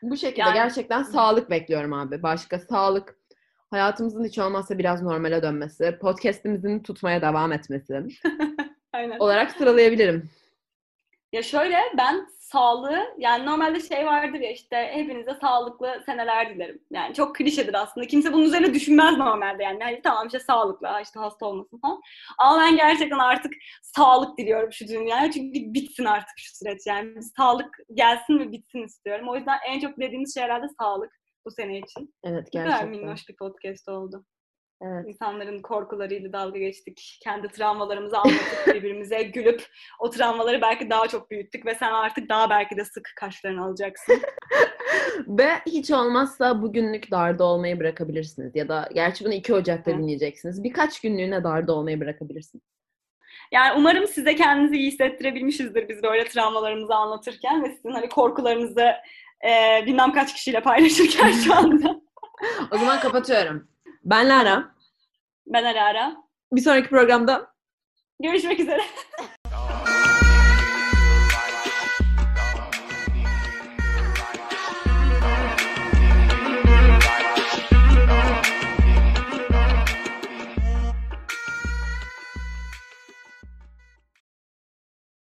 Bu 0.02 0.16
şekilde 0.16 0.40
Yani- 0.40 0.54
gerçekten 0.54 1.02
sağlık 1.02 1.50
bekliyorum 1.50 1.92
abi. 1.92 2.22
Başka 2.22 2.58
sağlık. 2.58 3.16
Hayatımızın 3.70 4.24
hiç 4.24 4.38
olmazsa 4.38 4.78
biraz 4.78 5.02
normale 5.02 5.42
dönmesi. 5.42 5.98
Podcast'imizin 6.00 6.80
tutmaya 6.80 7.22
devam 7.22 7.52
etmesi. 7.52 8.02
Aynen. 8.92 9.18
olarak 9.18 9.50
sıralayabilirim. 9.50 10.30
Ya 11.36 11.42
şöyle 11.42 11.78
ben 11.98 12.26
sağlığı 12.38 13.14
yani 13.18 13.46
normalde 13.46 13.80
şey 13.80 14.06
vardır 14.06 14.40
ya 14.40 14.52
işte 14.52 14.90
hepinize 14.92 15.34
sağlıklı 15.40 16.02
seneler 16.06 16.54
dilerim. 16.54 16.80
Yani 16.90 17.14
çok 17.14 17.36
klişedir 17.36 17.74
aslında. 17.74 18.06
Kimse 18.06 18.32
bunun 18.32 18.44
üzerine 18.44 18.74
düşünmez 18.74 19.16
normalde 19.16 19.62
yani. 19.62 19.82
Hani 19.82 20.02
tamam 20.02 20.26
işte 20.26 20.38
sağlıklı, 20.38 20.88
işte 21.02 21.20
hasta 21.20 21.46
olmasın 21.46 21.78
falan. 21.78 22.00
Ama 22.38 22.60
ben 22.60 22.76
gerçekten 22.76 23.18
artık 23.18 23.52
sağlık 23.82 24.38
diliyorum 24.38 24.72
şu 24.72 24.88
dünyaya. 24.88 25.30
Çünkü 25.30 25.74
bitsin 25.74 26.04
artık 26.04 26.38
şu 26.38 26.56
süreç 26.56 26.86
yani. 26.86 27.22
Sağlık 27.22 27.78
gelsin 27.94 28.38
ve 28.38 28.52
bitsin 28.52 28.84
istiyorum. 28.84 29.28
O 29.28 29.36
yüzden 29.36 29.58
en 29.66 29.80
çok 29.80 30.00
dediğimiz 30.00 30.34
şey 30.34 30.42
herhalde 30.42 30.66
sağlık 30.80 31.12
bu 31.44 31.50
sene 31.50 31.78
için. 31.78 32.14
Evet 32.24 32.52
gerçekten. 32.52 32.88
minnoş 32.88 33.28
bir 33.28 33.36
podcast 33.36 33.88
oldu. 33.88 34.24
Evet. 34.82 35.04
İnsanların 35.08 35.62
korkularıyla 35.62 36.32
dalga 36.32 36.58
geçtik. 36.58 37.18
Kendi 37.22 37.48
travmalarımızı 37.48 38.18
anlatıp 38.18 38.66
birbirimize 38.74 39.22
gülüp 39.22 39.66
o 39.98 40.10
travmaları 40.10 40.62
belki 40.62 40.90
daha 40.90 41.08
çok 41.08 41.30
büyüttük 41.30 41.66
ve 41.66 41.74
sen 41.74 41.92
artık 41.92 42.28
daha 42.28 42.50
belki 42.50 42.76
de 42.76 42.84
sık 42.84 43.12
kaşlarını 43.16 43.64
alacaksın. 43.64 44.22
Ve 45.26 45.48
hiç 45.66 45.90
olmazsa 45.90 46.62
bugünlük 46.62 47.10
darda 47.10 47.44
olmayı 47.44 47.80
bırakabilirsiniz. 47.80 48.56
Ya 48.56 48.68
da 48.68 48.88
gerçi 48.94 49.24
bunu 49.24 49.34
2 49.34 49.54
Ocak'ta 49.54 49.92
Hı. 49.92 49.98
dinleyeceksiniz. 49.98 50.64
Birkaç 50.64 51.00
günlüğüne 51.00 51.44
darda 51.44 51.72
olmayı 51.72 52.00
bırakabilirsiniz. 52.00 52.64
Yani 53.52 53.78
umarım 53.78 54.06
size 54.06 54.36
kendinizi 54.36 54.76
iyi 54.76 54.90
hissettirebilmişizdir 54.90 55.88
biz 55.88 56.02
böyle 56.02 56.24
travmalarımızı 56.24 56.94
anlatırken 56.94 57.64
ve 57.64 57.72
sizin 57.76 57.90
hani 57.90 58.08
korkularınızı 58.08 58.92
e, 59.48 59.82
bilmem 59.86 60.12
kaç 60.12 60.34
kişiyle 60.34 60.60
paylaşırken 60.60 61.30
şu 61.30 61.54
anda. 61.54 62.00
O 62.72 62.78
zaman 62.78 63.00
kapatıyorum. 63.00 63.68
Ben 64.06 64.28
Lara. 64.28 64.74
Ben 65.46 65.64
ara 65.64 65.84
ara. 65.84 66.16
Bir 66.52 66.60
sonraki 66.60 66.88
programda 66.88 67.54
Görüşmek 68.20 68.60
üzere. 68.60 68.80